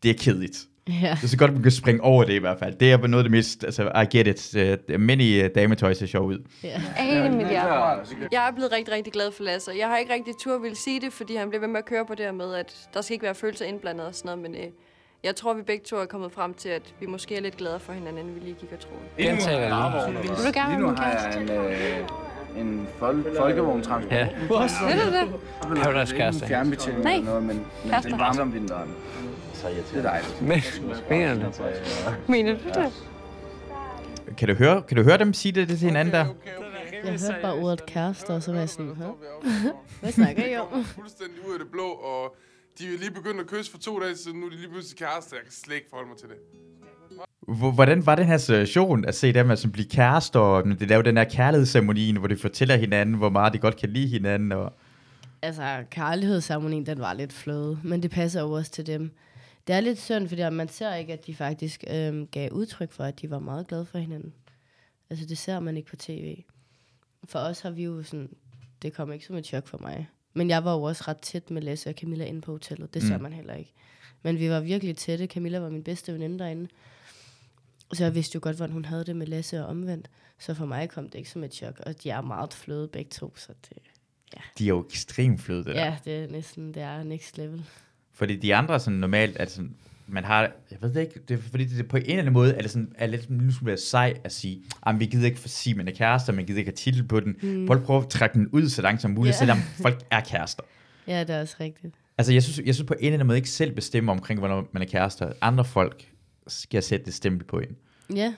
[0.04, 0.58] Det er kedeligt.
[0.90, 0.94] Ja.
[1.18, 2.76] Det er så godt, at man kan springe over det i hvert fald.
[2.76, 4.56] Det er noget af det mest, altså, I get it.
[4.94, 6.38] Uh, many uh, dametøj ser sjov ud.
[6.64, 6.82] Ja.
[8.32, 9.72] Jeg er blevet rigtig, rigtig glad for Lasse.
[9.80, 12.06] Jeg har ikke rigtig tur ville sige det, fordi han blev ved med at køre
[12.06, 14.62] på det her med, at der skal ikke være følelser indblandet og sådan noget, men
[14.62, 14.72] øh,
[15.24, 17.80] jeg tror, vi begge to er kommet frem til, at vi måske er lidt glade
[17.80, 18.98] for hinanden, end vi lige gik og troede.
[19.18, 19.72] Gentag det
[20.14, 20.22] lige.
[20.22, 24.14] Vil du gerne Lige nu have har jeg en, øh, en fol- folkevogntransport.
[24.14, 24.28] Ja.
[24.40, 25.34] Vil du det?
[25.78, 26.44] Jeg du deres kæreste?
[26.44, 27.14] en fjernbetjening Nej.
[27.14, 28.10] eller noget, men, men Kæreste.
[28.12, 28.94] den varmer om vinteren.
[29.94, 30.42] Det er dejligt.
[30.42, 30.62] Men,
[31.10, 31.52] mener du?
[32.28, 32.94] Mener du det?
[34.38, 36.26] Kan du høre, kan du høre dem sige det, det til hinanden der?
[37.04, 39.04] Jeg hørte bare ordet kæreste, og så var jeg sådan, Hæ?
[40.02, 40.84] hvad snakker I om?
[40.86, 42.36] Fuldstændig ud af det blå, og
[42.80, 44.98] de er lige begyndt at kysse for to dage siden, nu er de lige pludselig
[44.98, 45.36] kærester.
[45.36, 46.38] Jeg kan slet ikke forholde mig til det.
[47.58, 51.02] Hvor- Hvordan var den her situation at se dem altså blive kærester, og de laver
[51.02, 54.52] den her kærlighedsceremoni, hvor de fortæller hinanden, hvor meget de godt kan lide hinanden?
[54.52, 54.74] Og...
[55.42, 59.12] Altså, kærlighedsceremonien, den var lidt fløde, men det passer jo også til dem.
[59.68, 63.04] Det er lidt synd, fordi man ser ikke, at de faktisk øhm, gav udtryk for,
[63.04, 64.34] at de var meget glade for hinanden.
[65.10, 66.44] Altså, det ser man ikke på tv.
[67.24, 68.30] For os har vi jo sådan,
[68.82, 70.08] det kom ikke som et chok for mig.
[70.34, 72.94] Men jeg var jo også ret tæt med Lasse og Camilla inde på hotellet.
[72.94, 73.24] Det ser Mm.
[73.24, 73.74] man heller ikke.
[74.24, 75.26] Men vi var virkelig tætte.
[75.28, 76.68] Camilla var min bedste veninde derinde.
[77.94, 80.10] Så jeg vidste jo godt, hvordan hun havde det med Lasse og omvendt.
[80.40, 81.80] Så for mig kom det ikke som et chok.
[81.86, 83.78] Og de er meget fløde begge to, så det,
[84.58, 85.86] De er jo ekstremt fløde, det der.
[85.86, 87.64] ja, det er næsten, det er next level.
[88.14, 89.76] Fordi de andre sådan normalt, sådan,
[90.08, 90.42] man har,
[90.72, 92.72] jeg ved det ikke, det er, fordi det på en eller anden måde, er det
[92.72, 95.72] sådan, er lidt en lille smule sej at sige, at vi gider ikke for sige,
[95.72, 97.36] at man er kærester, man gider ikke have titel på den.
[97.42, 97.68] Mm.
[97.68, 99.38] Folk prøver at trække den ud så langt som muligt, Ja.
[99.38, 100.64] selvom folk er kærester.
[101.08, 101.96] Ja, det er også rigtigt.
[102.18, 104.70] Altså, jeg synes, jeg synes på en eller anden måde ikke selv bestemme omkring, hvornår
[104.72, 105.34] man er kærester.
[105.42, 106.12] Andre folk
[106.48, 107.76] skal sætte det stempel på en.
[108.16, 108.34] Ja,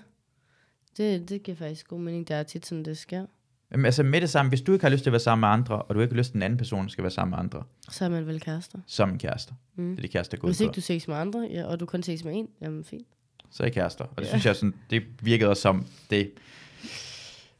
[0.97, 2.27] det, det giver faktisk god mening.
[2.27, 3.25] Det er tit sådan, det sker.
[3.71, 5.49] Jamen, altså med det samme, hvis du ikke har lyst til at være sammen med
[5.49, 7.37] andre, og du ikke har lyst til, at den anden person skal være sammen med
[7.39, 8.79] andre, Så er man vel kærester.
[8.87, 9.53] som en kærester.
[9.75, 9.89] Mm.
[9.89, 12.03] Det er det kærester går Hvis ikke du ses med andre, ja, og du kun
[12.03, 13.07] ses med en, jamen fint.
[13.51, 14.03] Så er I kærester.
[14.05, 14.29] Og det Ja.
[14.29, 16.31] synes jeg sådan, det virkede også som det.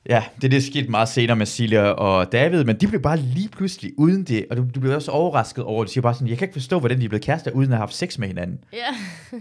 [0.10, 3.18] Ja, det er det sket meget senere med Silja og David, men de blev bare
[3.18, 5.88] lige pludselig uden det, og du, du blev også overrasket over, det.
[5.90, 7.78] du siger bare sådan, jeg kan ikke forstå, hvordan de er blevet kærester, uden at
[7.78, 8.64] have haft sex med hinanden.
[8.74, 8.96] Ja.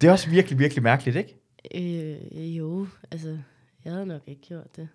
[0.00, 1.36] Det er også virkelig, virkelig mærkeligt, ikke?
[1.74, 3.38] øh, jo, altså,
[3.84, 4.88] jeg havde nok ikke gjort det.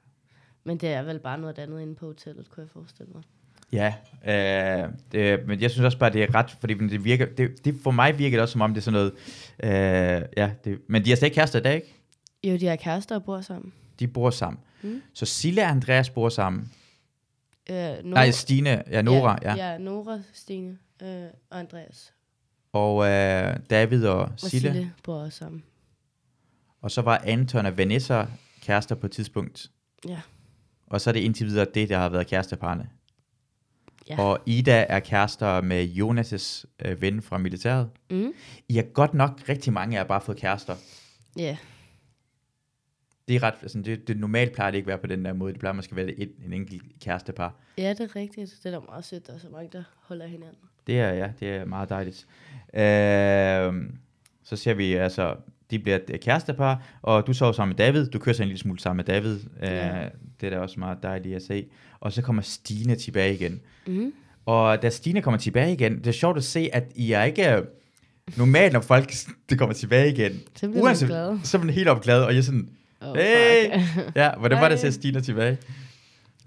[0.65, 3.23] Men det er vel bare noget andet inde på hotellet, kunne jeg forestille mig.
[3.71, 3.93] Ja,
[4.83, 7.75] øh, det, men jeg synes også bare, det er ret, fordi det virker, det, det
[7.83, 9.13] for mig virker det også som om, det er sådan noget,
[9.63, 11.95] øh, ja, det, men de er slet ikke kærester i dag, ikke?
[12.43, 13.73] Jo, de er kærester og bor sammen.
[13.99, 14.59] De bor sammen.
[14.81, 15.01] Mm.
[15.13, 16.71] Så Silla og Andreas bor sammen.
[17.69, 19.55] Øh, Nora, Nej, Stine, ja, Nora, ja.
[19.55, 22.13] Ja, Nora, Stine øh, og Andreas.
[22.73, 24.71] Og øh, David og Og Sille.
[24.73, 25.63] Sille bor også sammen.
[26.81, 28.25] Og så var Anton og Vanessa
[28.61, 29.71] kærester på et tidspunkt.
[30.07, 30.19] Ja.
[30.95, 32.89] Og så er det indtil videre det, der har været kæresteparne.
[34.09, 34.19] Ja.
[34.21, 37.89] Og Ida er kærester med Jonas' øh, ven fra militæret.
[38.11, 38.33] Mm.
[38.69, 40.75] I har godt nok rigtig mange af jer bare fået kærester.
[41.37, 41.57] Ja,
[43.27, 45.33] Det er ret, altså det, det normalt plejer det ikke at være på den der
[45.33, 45.53] måde.
[45.53, 47.53] Det plejer måske at være et, en enkelt kærestepar.
[47.77, 48.59] ja, det er rigtigt.
[48.63, 50.57] Det er da meget sødt, der er så mange, der holder hinanden.
[50.87, 52.27] Det er, ja, det er meget dejligt.
[52.73, 53.91] Øh,
[54.43, 55.35] så ser vi, altså,
[55.71, 58.07] de bliver et kærestepar, og du sover sammen med David.
[58.07, 59.39] Du kører så en lille smule sammen med David.
[59.61, 60.03] Ja.
[60.05, 60.11] Øh,
[60.41, 61.65] det er da også meget dejligt at se.
[61.99, 63.61] Og så kommer Stine tilbage igen.
[63.87, 64.13] Mhm.
[64.45, 67.55] Og da Stine kommer tilbage igen, det er sjovt at se, at I er ikke
[67.55, 67.63] øh,
[68.37, 69.11] normalt, når folk
[69.49, 70.41] det kommer tilbage igen.
[70.55, 71.39] Så bliver man glad.
[71.43, 72.69] Så er man helt opglad, og jeg er sådan,
[73.01, 73.79] Oh, hey!
[73.79, 74.15] fuck.
[74.15, 75.57] ja, hvordan var det at se Stine tilbage?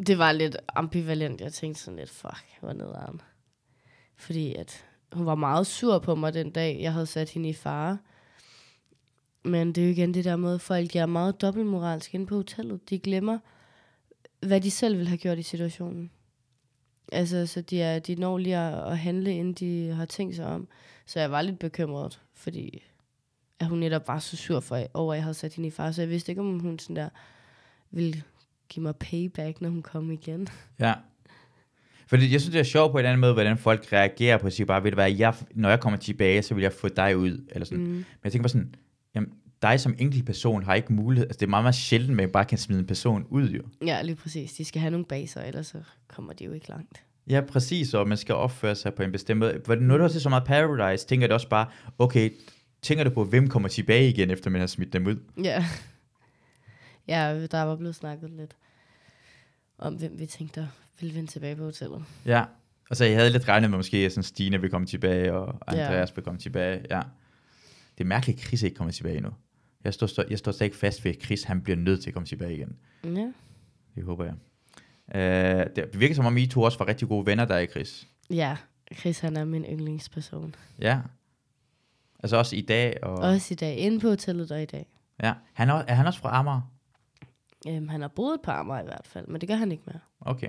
[0.06, 1.40] Det var lidt ambivalent.
[1.40, 3.20] Jeg tænkte sådan lidt, fuck, hvor nederen.
[4.16, 7.52] Fordi at hun var meget sur på mig den dag, jeg havde sat hende i
[7.54, 7.98] fare.
[9.48, 12.34] Men det er jo igen det der med, at folk er meget dobbeltmoralsk inde på
[12.36, 12.90] hotellet.
[12.90, 13.38] De glemmer,
[14.46, 16.10] hvad de selv ville have gjort i situationen.
[17.12, 20.46] Altså, så de, er, de når lige at, at handle, inden de har tænkt sig
[20.46, 20.68] om.
[21.06, 22.82] Så jeg var lidt bekymret, fordi
[23.60, 25.92] at hun netop var så sur for, over, at jeg havde sat hende i fare.
[25.92, 27.08] Så jeg vidste ikke, om hun sådan der
[27.90, 28.22] ville
[28.68, 30.48] give mig payback, når hun kom igen.
[30.80, 30.94] Ja.
[32.06, 34.52] Fordi jeg synes, det er sjovt på en anden måde, hvordan folk reagerer på at
[34.52, 37.16] sige bare, ved du hvad, jeg, når jeg kommer tilbage, så vil jeg få dig
[37.16, 37.46] ud.
[37.50, 37.84] Eller sådan.
[37.84, 37.90] Mm.
[37.90, 38.74] Men jeg tænker bare sådan,
[39.62, 42.30] dig som enkelt person har ikke mulighed, altså det er meget, meget sjældent, at man
[42.30, 43.62] bare kan smide en person ud jo.
[43.86, 44.52] Ja, lige præcis.
[44.52, 47.02] De skal have nogle baser, ellers så kommer de jo ikke langt.
[47.30, 49.76] Ja, præcis, og man skal opføre sig på en bestemt måde.
[49.80, 51.66] Når du har set så meget Paradise, tænker du også bare,
[51.98, 52.30] okay,
[52.82, 55.16] tænker du på, hvem kommer tilbage igen, efter man har smidt dem ud?
[55.44, 55.66] Ja.
[57.08, 58.56] Ja, der var blevet snakket lidt
[59.78, 60.68] om, hvem vi tænkte,
[61.00, 62.04] ville vende tilbage på hotellet.
[62.26, 62.44] Ja,
[62.90, 65.80] og så jeg havde lidt regnet med, måske sådan Stine vil komme tilbage, og Ja.
[65.80, 67.00] Andreas vil komme tilbage, ja.
[67.98, 69.28] Det er mærkeligt, at Chris ikke kommer tilbage nu.
[69.84, 72.14] Jeg står, står- jeg står stadig fast ved, at Chris han bliver nødt til at
[72.14, 72.76] komme tilbage igen.
[73.04, 73.32] Ja.
[73.94, 74.34] Det håber jeg.
[75.14, 78.08] Uh, det virker som om, I to også var rigtig gode venner der, ikke Chris?
[78.30, 78.56] Ja,
[78.96, 80.54] Chris han er min yndlingsperson.
[80.80, 81.00] Ja.
[82.22, 83.04] Altså også i dag.
[83.04, 83.76] Og, Også i dag.
[83.76, 84.86] Inde på hotellet og i dag.
[85.22, 85.32] Ja.
[85.52, 86.60] Han er, er han også fra Amager?
[87.68, 90.00] Øhm, han har boet på Amager i hvert fald, men det gør han ikke mere.
[90.20, 90.48] Okay.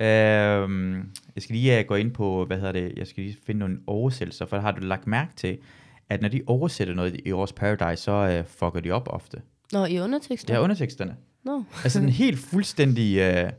[0.00, 0.94] Øhm,
[1.34, 3.80] jeg skal lige uh, gå ind på, hvad hedder det, jeg skal lige finde nogle
[3.86, 5.58] oversættelser, for har du lagt mærke til,
[6.10, 9.42] at når de oversætter noget i Års Paradise, så uh, fucker de op ofte.
[9.72, 10.54] Nå, i undertekster?
[10.54, 11.16] Ja, underteksterne.
[11.44, 11.64] Nå.
[11.84, 13.52] altså den helt fuldstændig, uh, ja,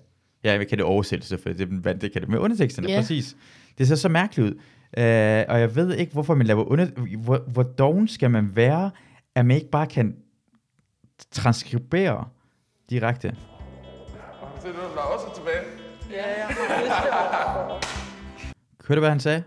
[0.44, 3.00] jeg kan det oversættelse, for det, det, det kan det med underteksterne, Ja.
[3.00, 3.38] præcis.
[3.78, 4.54] Det ser så mærkeligt ud.
[4.98, 8.92] Uh, og jeg ved ikke, hvorfor man laver under, hvor, hvor doven skal man være,
[9.36, 10.16] at man ikke bare kan
[11.32, 12.28] transkribere
[12.90, 13.36] direkte.
[14.62, 15.62] Se, du er også tilbage.
[16.12, 17.80] Ja, har
[18.88, 19.44] Hørte du, hvad han sagde?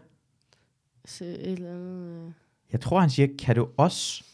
[1.05, 2.35] Så et eller andet...
[2.73, 4.25] Jeg tror, han siger, kan du også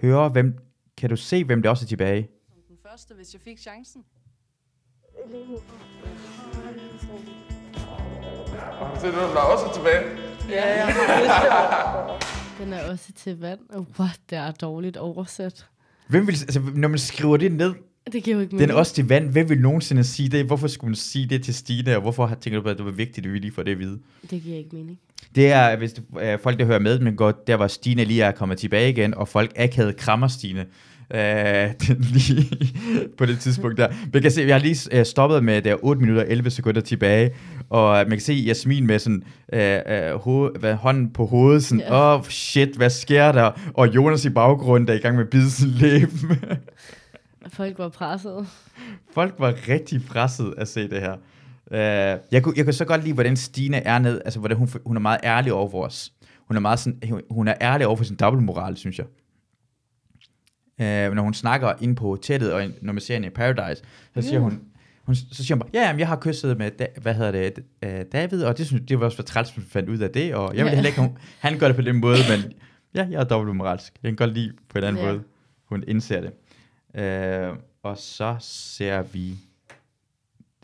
[0.00, 0.58] høre, hvem,
[0.96, 2.28] kan du se, hvem der også er tilbage?
[2.68, 4.04] Den første, hvis jeg fik chancen.
[9.00, 10.02] Se, du er også tilbage.
[10.50, 12.20] Ja, har
[12.60, 13.60] Den er også til vand.
[13.74, 15.66] Oh, what, det er dårligt oversat.
[16.08, 17.74] Hvem vil, altså, når man skriver det ned,
[18.12, 18.78] Det giver jo ikke Den er mening.
[18.78, 19.30] også til vand.
[19.30, 20.46] Hvem vil nogensinde sige det?
[20.46, 21.96] Hvorfor skulle man sige det til Stine?
[21.96, 23.72] Og hvorfor har- tænker du på, at det var vigtigt, at vi lige får det
[23.72, 24.00] at vide?
[24.30, 25.00] Det giver ikke mening.
[25.34, 28.22] Det er, hvis det, øh, folk, der hører med, men godt, der var Stine lige
[28.22, 30.66] er kommet tilbage igen, og folk akavet krammer Stine.
[31.14, 31.70] Øh,
[32.14, 32.58] lige
[33.18, 33.88] på det tidspunkt der.
[34.12, 36.50] Man kan se, jeg har lige øh, stoppet med, der er 8 minutter og 11
[36.50, 37.30] sekunder tilbage,
[37.70, 39.22] og man kan se Jasmin med sådan,
[39.52, 42.18] øh, øh, hoved, hvad, hånden på hovedet, sådan, åh Ja.
[42.18, 43.50] oh, shit, hvad sker der?
[43.74, 46.10] Og Jonas i baggrunden, der er i gang med at bide sin læbe.
[47.48, 48.46] Folk var presset.
[49.14, 51.14] Folk var rigtig presset at se det her.
[51.74, 51.78] Uh,
[52.32, 54.96] jeg, kunne, jeg kunne så godt lide, hvordan Stine er ned, altså hvordan hun, hun
[54.96, 56.12] er meget ærlig over for os.
[56.38, 59.06] Hun er, meget sådan, hun- er ærlig over for sin dobbeltmoral, synes jeg.
[60.78, 63.82] Uh, når hun snakker ind på hotellet, og når man ser hende i Paradise,
[64.14, 64.38] så siger Ja.
[64.40, 64.60] hun,
[65.02, 67.58] hun, så siger hun bare, ja, jamen, jeg har kysset med, da, hvad hedder det,
[67.86, 70.34] uh, David, og det, synes, det var også for træls, at fandt ud af det,
[70.34, 70.74] og jeg vil Ja.
[70.74, 72.52] heller ikke, hun, han gør det på den måde, men
[72.94, 73.92] ja, jeg er dobbeltmoralsk.
[74.02, 75.12] Jeg kan godt lide på en anden Ja.
[75.12, 75.22] måde,
[75.64, 76.32] hun indser det.
[77.50, 79.34] Uh, og så ser vi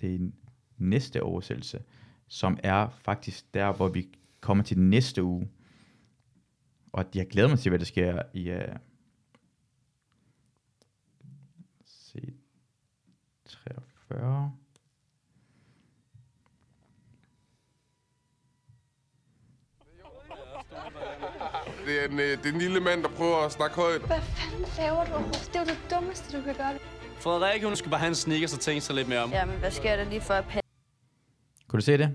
[0.01, 0.33] det
[0.81, 1.83] næste oversættelse,
[2.29, 4.09] som er faktisk der, hvor vi
[4.41, 5.49] kommer til næste uge.
[6.93, 8.51] Og jeg glæder mig til, hvad der sker i...
[8.51, 8.59] Uh,
[11.85, 12.35] se,
[13.45, 14.53] 43.
[21.87, 24.01] Det er, en, øh, det er en lille mand, der prøver at snakke højt.
[24.01, 25.29] Hvad fanden laver du?
[25.29, 26.75] Det er jo det dummeste, du kan gøre.
[27.21, 29.31] Frederik, hun skal bare have en sneakers og tænke sig lidt mere om.
[29.31, 30.70] Jamen, hvad sker der lige for at?
[31.71, 32.11] Kunne du se det?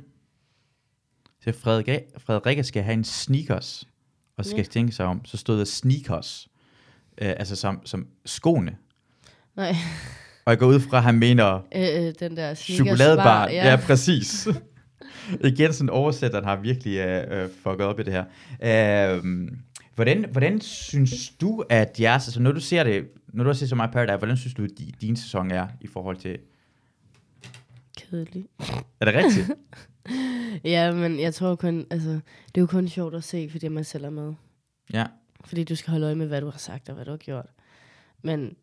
[1.41, 3.87] Så Frederik, Frederikke skal have en sneakers,
[4.37, 4.63] og skal Ja.
[4.63, 5.25] tænke sig om.
[5.25, 6.47] Så stod der sneakers,
[7.21, 8.77] øh, altså som, som skoene.
[9.55, 9.75] Nej,
[10.45, 13.47] Og jeg går ud fra, at han mener øh, øh, den der chokoladebar.
[13.49, 14.47] Ja, ja præcis.
[15.43, 18.25] Igen, sådan oversætteren har virkelig øh, øh, fucket op i det her.
[19.17, 19.23] Øh,
[19.95, 23.69] hvordan, hvordan synes du, at jeres, altså når du ser det, når du har set
[23.69, 26.37] så meget Paradise, hvordan synes du, at di- din sæson er i forhold til,
[28.09, 28.47] Kedelig.
[28.99, 29.51] er det rigtigt?
[30.73, 33.83] ja, men jeg tror kun, altså, det er jo kun sjovt at se, fordi man
[33.83, 34.33] selv er med.
[34.93, 35.05] ja.
[35.45, 37.45] Fordi du skal holde øje med, hvad du har sagt og hvad du har gjort.
[38.21, 38.55] Men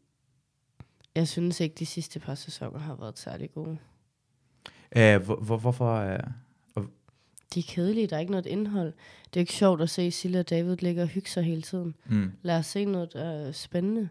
[1.14, 3.78] jeg synes ikke, de sidste par sæsoner har været særlig gode.
[4.96, 5.94] Øh, hvor, hvor, hvorfor?
[5.96, 6.18] Øh,
[7.54, 8.92] De er kedelige, der er ikke noget indhold.
[9.34, 11.94] Det er ikke sjovt at se Silla og David ligge og hygge sig hele tiden.
[12.06, 12.32] Mm.
[12.42, 14.08] Lad os se noget er spændende.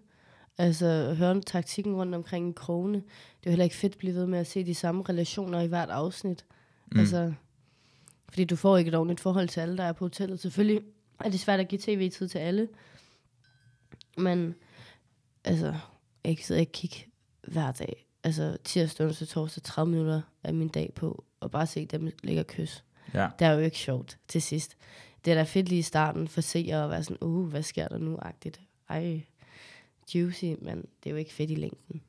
[0.62, 2.98] Altså, høre om taktikken rundt omkring i krogene.
[2.98, 3.04] Det
[3.44, 5.68] er jo heller ikke fedt at blive ved med at se de samme relationer i
[5.68, 6.46] hvert afsnit.
[6.92, 7.00] Mm.
[7.00, 7.34] Altså,
[8.30, 10.40] fordi du får ikke et ordentligt forhold til alle, der er på hotellet.
[10.40, 10.82] Selvfølgelig
[11.20, 12.68] er det svært at give tv-tid til alle.
[14.18, 14.56] Men,
[15.44, 15.76] altså,
[16.26, 17.06] jeg sidder ikke kigge
[17.48, 18.08] hver dag.
[18.24, 22.42] Altså, tirsdag, onsdag, torsdag, 30 minutter af min dag på, og bare se dem ligge
[22.42, 22.84] og kysse.
[23.14, 23.30] Ja.
[23.40, 24.78] Det er jo ikke sjovt til sidst.
[25.26, 27.88] Det er da fedt lige i starten for seere at være sådan, uh, hvad sker
[27.88, 28.62] der nu, agtigt.
[28.90, 29.22] Ej,
[30.16, 32.02] juicy, men det er jo ikke fedt i længden.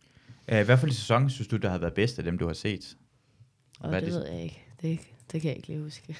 [0.49, 2.55] Øh, hvad for en sæson synes du, der har været bedst af dem, du har
[2.55, 2.97] set?
[3.81, 4.63] Og er det, det ved jeg ikke.
[4.83, 5.01] Det,
[5.33, 6.17] det kan jeg ikke lige huske.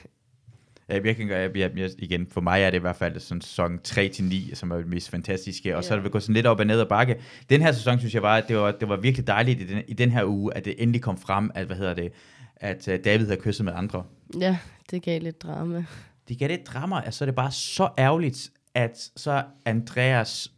[0.89, 3.41] Ja, jeg kan gøre, jeg, jeg, igen, for mig er det i hvert fald sådan
[3.41, 6.59] sæson 3-9, som er det mest fantastiske, og så er det gået sådan lidt op
[6.59, 7.21] og ned ad bakke.
[7.51, 9.83] Den her sæson, synes jeg var, at det var, det var virkelig dejligt i den,
[9.89, 12.13] i den her uge, at det endelig kom frem, at, hvad hedder det,
[12.57, 14.05] at uh, David havde kysset med andre.
[14.41, 14.59] Ja,
[14.91, 15.85] det gav lidt drama.
[16.29, 20.53] Det gav lidt drama, altså det er bare så ærgerligt, at så Andreas,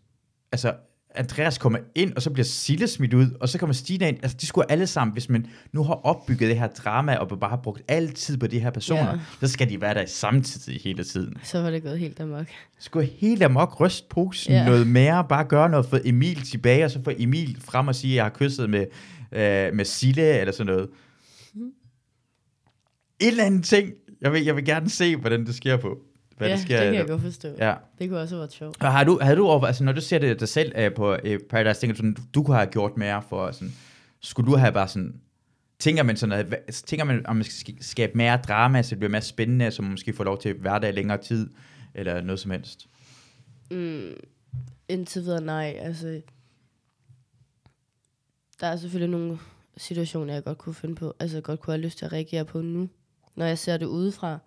[0.52, 0.74] altså
[1.14, 4.16] Andreas kommer ind, og så bliver Sille smidt ud, og så kommer Stina ind.
[4.22, 7.50] Altså, de skulle alle sammen, hvis man nu har opbygget det her drama, og bare
[7.50, 9.18] har brugt al tid på de her personer, Ja.
[9.40, 11.34] så skal de være der samtidig hele tiden.
[11.42, 12.46] Så var det gået helt amok.
[12.78, 14.64] Skulle helt amok ryste posen Ja.
[14.64, 18.12] noget mere, bare gøre noget, få Emil tilbage, og så få Emil frem og sige,
[18.12, 18.86] at jeg har kysset med,
[19.32, 20.88] øh, med Sille, eller sådan noget.
[23.20, 23.90] Et eller andet ting.
[24.20, 25.98] Jeg vil, jeg vil gerne se, hvordan det sker på.
[26.36, 27.48] Hvad ja, der sker, det kan jeg godt forstå.
[27.58, 27.74] Ja.
[27.98, 28.82] Det kunne også have været sjovt.
[28.82, 31.12] Og har du, havde du over, altså når du ser det dig selv uh, på
[31.14, 31.18] uh,
[31.50, 33.72] Paradise, tænker du sådan, du, du kunne have gjort mere for sådan,
[34.20, 35.20] skulle du have bare sådan,
[35.78, 38.98] tænker man sådan, at, hvad- tænker man, om man skal skabe mere drama, så det
[38.98, 41.50] bliver mere spændende, så man måske får lov til i længere tid,
[41.94, 42.86] eller noget som helst?
[43.70, 44.10] Mm,
[44.88, 45.76] indtil videre nej.
[45.80, 46.20] Altså,
[48.60, 49.38] der er selvfølgelig nogle
[49.76, 52.60] situationer, jeg godt kunne finde på, altså godt kunne have lyst til at reagere på
[52.60, 52.88] nu,
[53.34, 54.38] når jeg ser det udefra.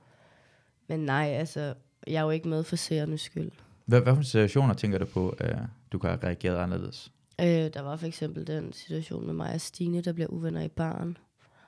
[0.88, 1.74] Men nej, altså,
[2.08, 3.52] jeg er jo ikke med for seernes skyld.
[3.86, 5.58] Hvad, hvad for situationer tænker du på, uh,
[5.92, 7.12] du kan have reageret anderledes?
[7.42, 10.68] Øh, der var for eksempel den situation med mig og Stine, der bliver uvenner i
[10.68, 11.18] baren,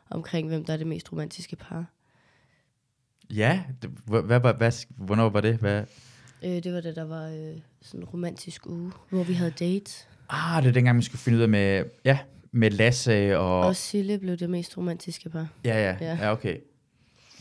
[0.09, 1.85] omkring hvem der er det mest romantiske par.
[3.29, 5.55] Ja, det, hvad, hvad, hvad, hvad, hvornår var det?
[5.55, 5.83] Hvad?
[6.43, 10.07] Øh, det var det, der var øh, sådan en romantisk uge, hvor vi havde dates.
[10.29, 12.19] Ah, det er dengang, man skulle finde ud af med, ja,
[12.51, 13.59] med Lasse og...
[13.59, 15.47] Og Sille blev det mest romantiske par.
[15.65, 16.57] Ja, ja, ja, ja okay.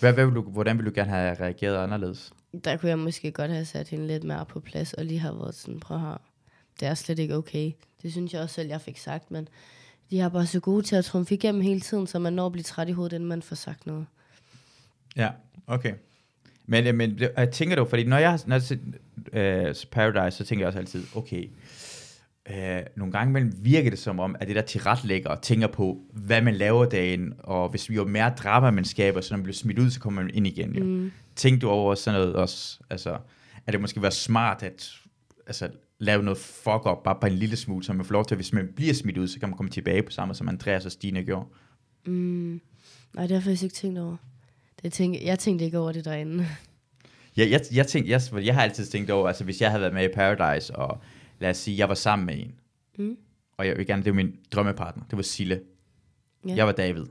[0.00, 2.32] Hvad, hvad vil du, hvordan vil du gerne have reageret anderledes?
[2.64, 5.38] Der kunne jeg måske godt have sat hende lidt mere på plads, og lige have
[5.38, 6.20] været sådan, prøv her,
[6.80, 7.72] det er slet ikke okay.
[8.02, 9.48] Det synes jeg også selv, jeg fik sagt, men
[10.10, 12.52] De er bare så gode til at trumfe igennem hele tiden, så man når at
[12.52, 14.06] blive træt i hovedet, inden man får sagt noget.
[15.16, 15.30] Ja,
[15.66, 15.94] okay.
[16.66, 18.76] Men, men det- jeg tænker du, fordi når jeg, når jeg ser
[19.32, 21.50] øh, Paradise, så tænker jeg også altid, okay,
[22.50, 25.98] øh, nogle gange imellem virker det som om, at det der tilretlægger og tænker på,
[26.12, 29.44] hvad man laver dagen, og hvis vi jo mere drama, man skaber, så når man
[29.44, 30.74] bliver smidt ud, så kommer man ind igen.
[30.74, 30.82] Ja.
[30.82, 31.12] Mm.
[31.36, 33.18] Tænk du over sådan noget også, altså,
[33.66, 34.92] at det måske være smart at
[35.46, 35.68] altså,
[35.98, 38.38] lave noget fuck up, bare på en lille smule, så man får lov til, at
[38.38, 40.92] hvis man bliver smidt ud, så kan man komme tilbage på samme, som Andreas og
[40.92, 41.46] Stine gjorde.
[42.06, 42.60] Mm.
[43.14, 44.16] Nej, det har jeg faktisk ikke tænkt over.
[44.82, 46.46] Det tænk, jeg tænkte ikke over det derinde.
[47.36, 49.94] Ja, jeg, jeg, tænkte, jeg, jeg har altid tænkt over, altså hvis jeg havde været
[49.94, 51.00] med i Paradise, og
[51.38, 52.54] lad os sige, jeg var sammen med en,
[52.98, 53.16] Mm.
[53.56, 55.60] og jeg vil gerne, det var min drømmepartner, det var Sille.
[56.46, 56.54] Ja.
[56.56, 57.04] Jeg var David.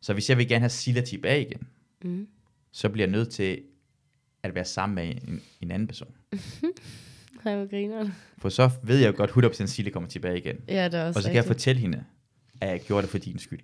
[0.00, 1.68] Så hvis jeg vil gerne have Sille tilbage igen,
[2.04, 2.28] Mm.
[2.72, 3.62] så bliver jeg nødt til
[4.42, 6.14] at være sammen med en, en anden person.
[7.44, 10.56] Nej, griner For så ved jeg jo godt, 100% at Sille kommer tilbage igen.
[10.68, 12.04] Ja, det er også Og så kan jeg fortælle hende,
[12.60, 13.60] at jeg gjorde det for din skyld.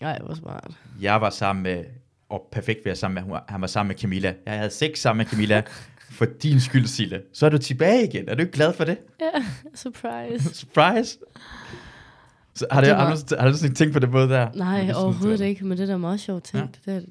[0.00, 0.74] Nej, hvor smart.
[1.00, 1.84] Jeg var sammen med,
[2.28, 4.34] og perfekt ved at sammen med, han var sammen med Camilla.
[4.46, 5.62] Jeg havde sex sammen med Camilla,
[6.10, 7.22] for din skyld, Sille.
[7.32, 8.28] Så er du tilbage igen.
[8.28, 8.98] Er du ikke glad for det?
[9.20, 9.44] Ja,
[9.74, 10.54] surprise.
[10.60, 11.18] Surprise.
[12.54, 14.48] Så har, det, Det har, var- du, har du sådan tænkt på det måde der?
[14.54, 16.80] Nej, det er sådan, overhovedet så- ikke, men det er da meget sjovt tænkt.
[16.86, 16.92] Ja.
[16.94, 17.06] Det er,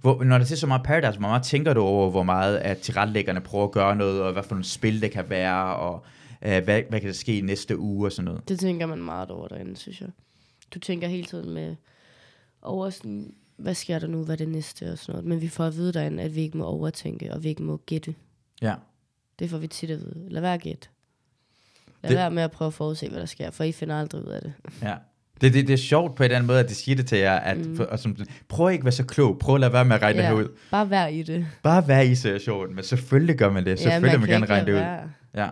[0.00, 2.78] Hvor, når det er så meget Paradise, hvor meget tænker du over, hvor meget at
[2.78, 6.04] tilrettelæggerne prøver at gøre noget, og hvad for nogle spil det kan være, og
[6.42, 8.48] øh, hvad, hvad kan der ske i næste uge og sådan noget?
[8.48, 10.08] det tænker man meget over derinde, synes jeg.
[10.74, 11.76] Du tænker hele tiden med
[12.62, 15.28] over sådan, hvad sker der nu, hvad er det næste og sådan noget.
[15.28, 17.76] Men vi får at vide derinde, at vi ikke må overtænke, og vi ikke må
[17.76, 18.14] gætte.
[18.62, 18.74] Ja.
[19.38, 20.26] Det får vi tit at vide.
[20.28, 20.88] Lad være at gætte.
[22.02, 24.22] Lad Det- være med at prøve at forudse, hvad der sker, for I finder aldrig
[24.24, 24.52] ud af det.
[24.82, 24.94] Ja.
[25.40, 27.18] Det, det, det er sjovt på en eller anden måde, at det siger det til
[27.18, 27.76] jer, at mm.
[27.76, 28.16] for, og som,
[28.48, 30.34] prøv ikke at være så klog, prøv at lade være med at regne det her
[30.34, 30.48] ud.
[30.70, 31.46] Bare vær i det.
[31.62, 33.78] Bare være i situationen, men selvfølgelig gør man det.
[33.78, 35.10] Selvfølgelig man vil man gerne regne det ud.
[35.34, 35.48] Ja.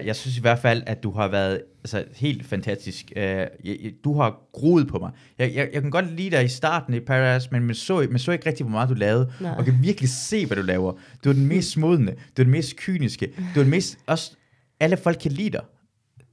[0.00, 3.12] Uh, jeg synes i hvert fald, at du har været altså, helt fantastisk.
[3.16, 5.10] Uh, jeg, jeg- du har groet på mig.
[5.38, 8.18] Jeg, jeg, jeg kan godt lide dig i starten i Paradise, men man så, man
[8.18, 9.32] så ikke rigtig, hvor meget du lavede.
[9.40, 9.54] Nej.
[9.58, 10.92] Og kan virkelig se, hvad du laver.
[11.24, 12.12] Du er den mest smodende.
[12.12, 13.26] Du er den mest kyniske.
[13.54, 13.98] Du er den mest...
[14.06, 14.36] Også,
[14.80, 15.60] alle folk kan lide dig.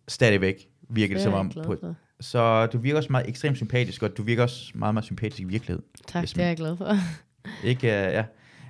[0.08, 1.52] Stadigvæk virker det Det som om.
[1.66, 1.76] På,
[2.22, 5.44] så du virker også meget ekstremt sympatisk, og du virker også meget, meget sympatisk i
[5.44, 5.84] virkeligheden.
[6.08, 6.94] Tak, det er jeg glad for.
[7.64, 8.24] Ikke, uh,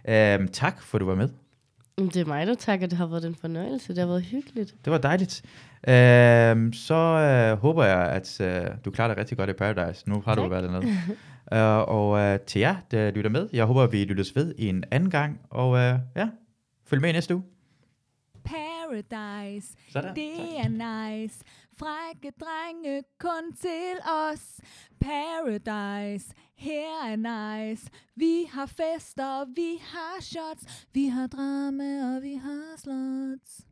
[0.08, 0.40] ja.
[0.40, 1.30] Uh, tak for, at du var med.
[1.98, 2.88] Det er mig, der takker.
[2.88, 3.88] Det har været en fornøjelse.
[3.94, 4.76] Det har været hyggeligt.
[4.86, 5.42] Det var dejligt.
[5.88, 10.10] Øhm, så øh, håber jeg, at øh, du klarer dig rigtig godt i Paradise.
[10.10, 10.52] Nu har du Tak.
[10.52, 10.88] været dernede.
[11.54, 15.10] øh, og øh, til jer, der lytter med, jeg håber, vi lyttes ved en anden
[15.10, 15.39] gang.
[15.50, 16.30] Og øh, ja,
[16.86, 17.44] følg med i næste uge.
[18.46, 21.36] Paradise, Sådan, det er nice.
[21.80, 23.94] Frække drenge kun til
[24.32, 24.60] os.
[25.00, 26.26] Paradise,
[26.62, 27.89] her er nice.
[28.16, 30.88] Vi har fester, vi har shots.
[30.93, 33.70] Vi har drama, og vi har slots.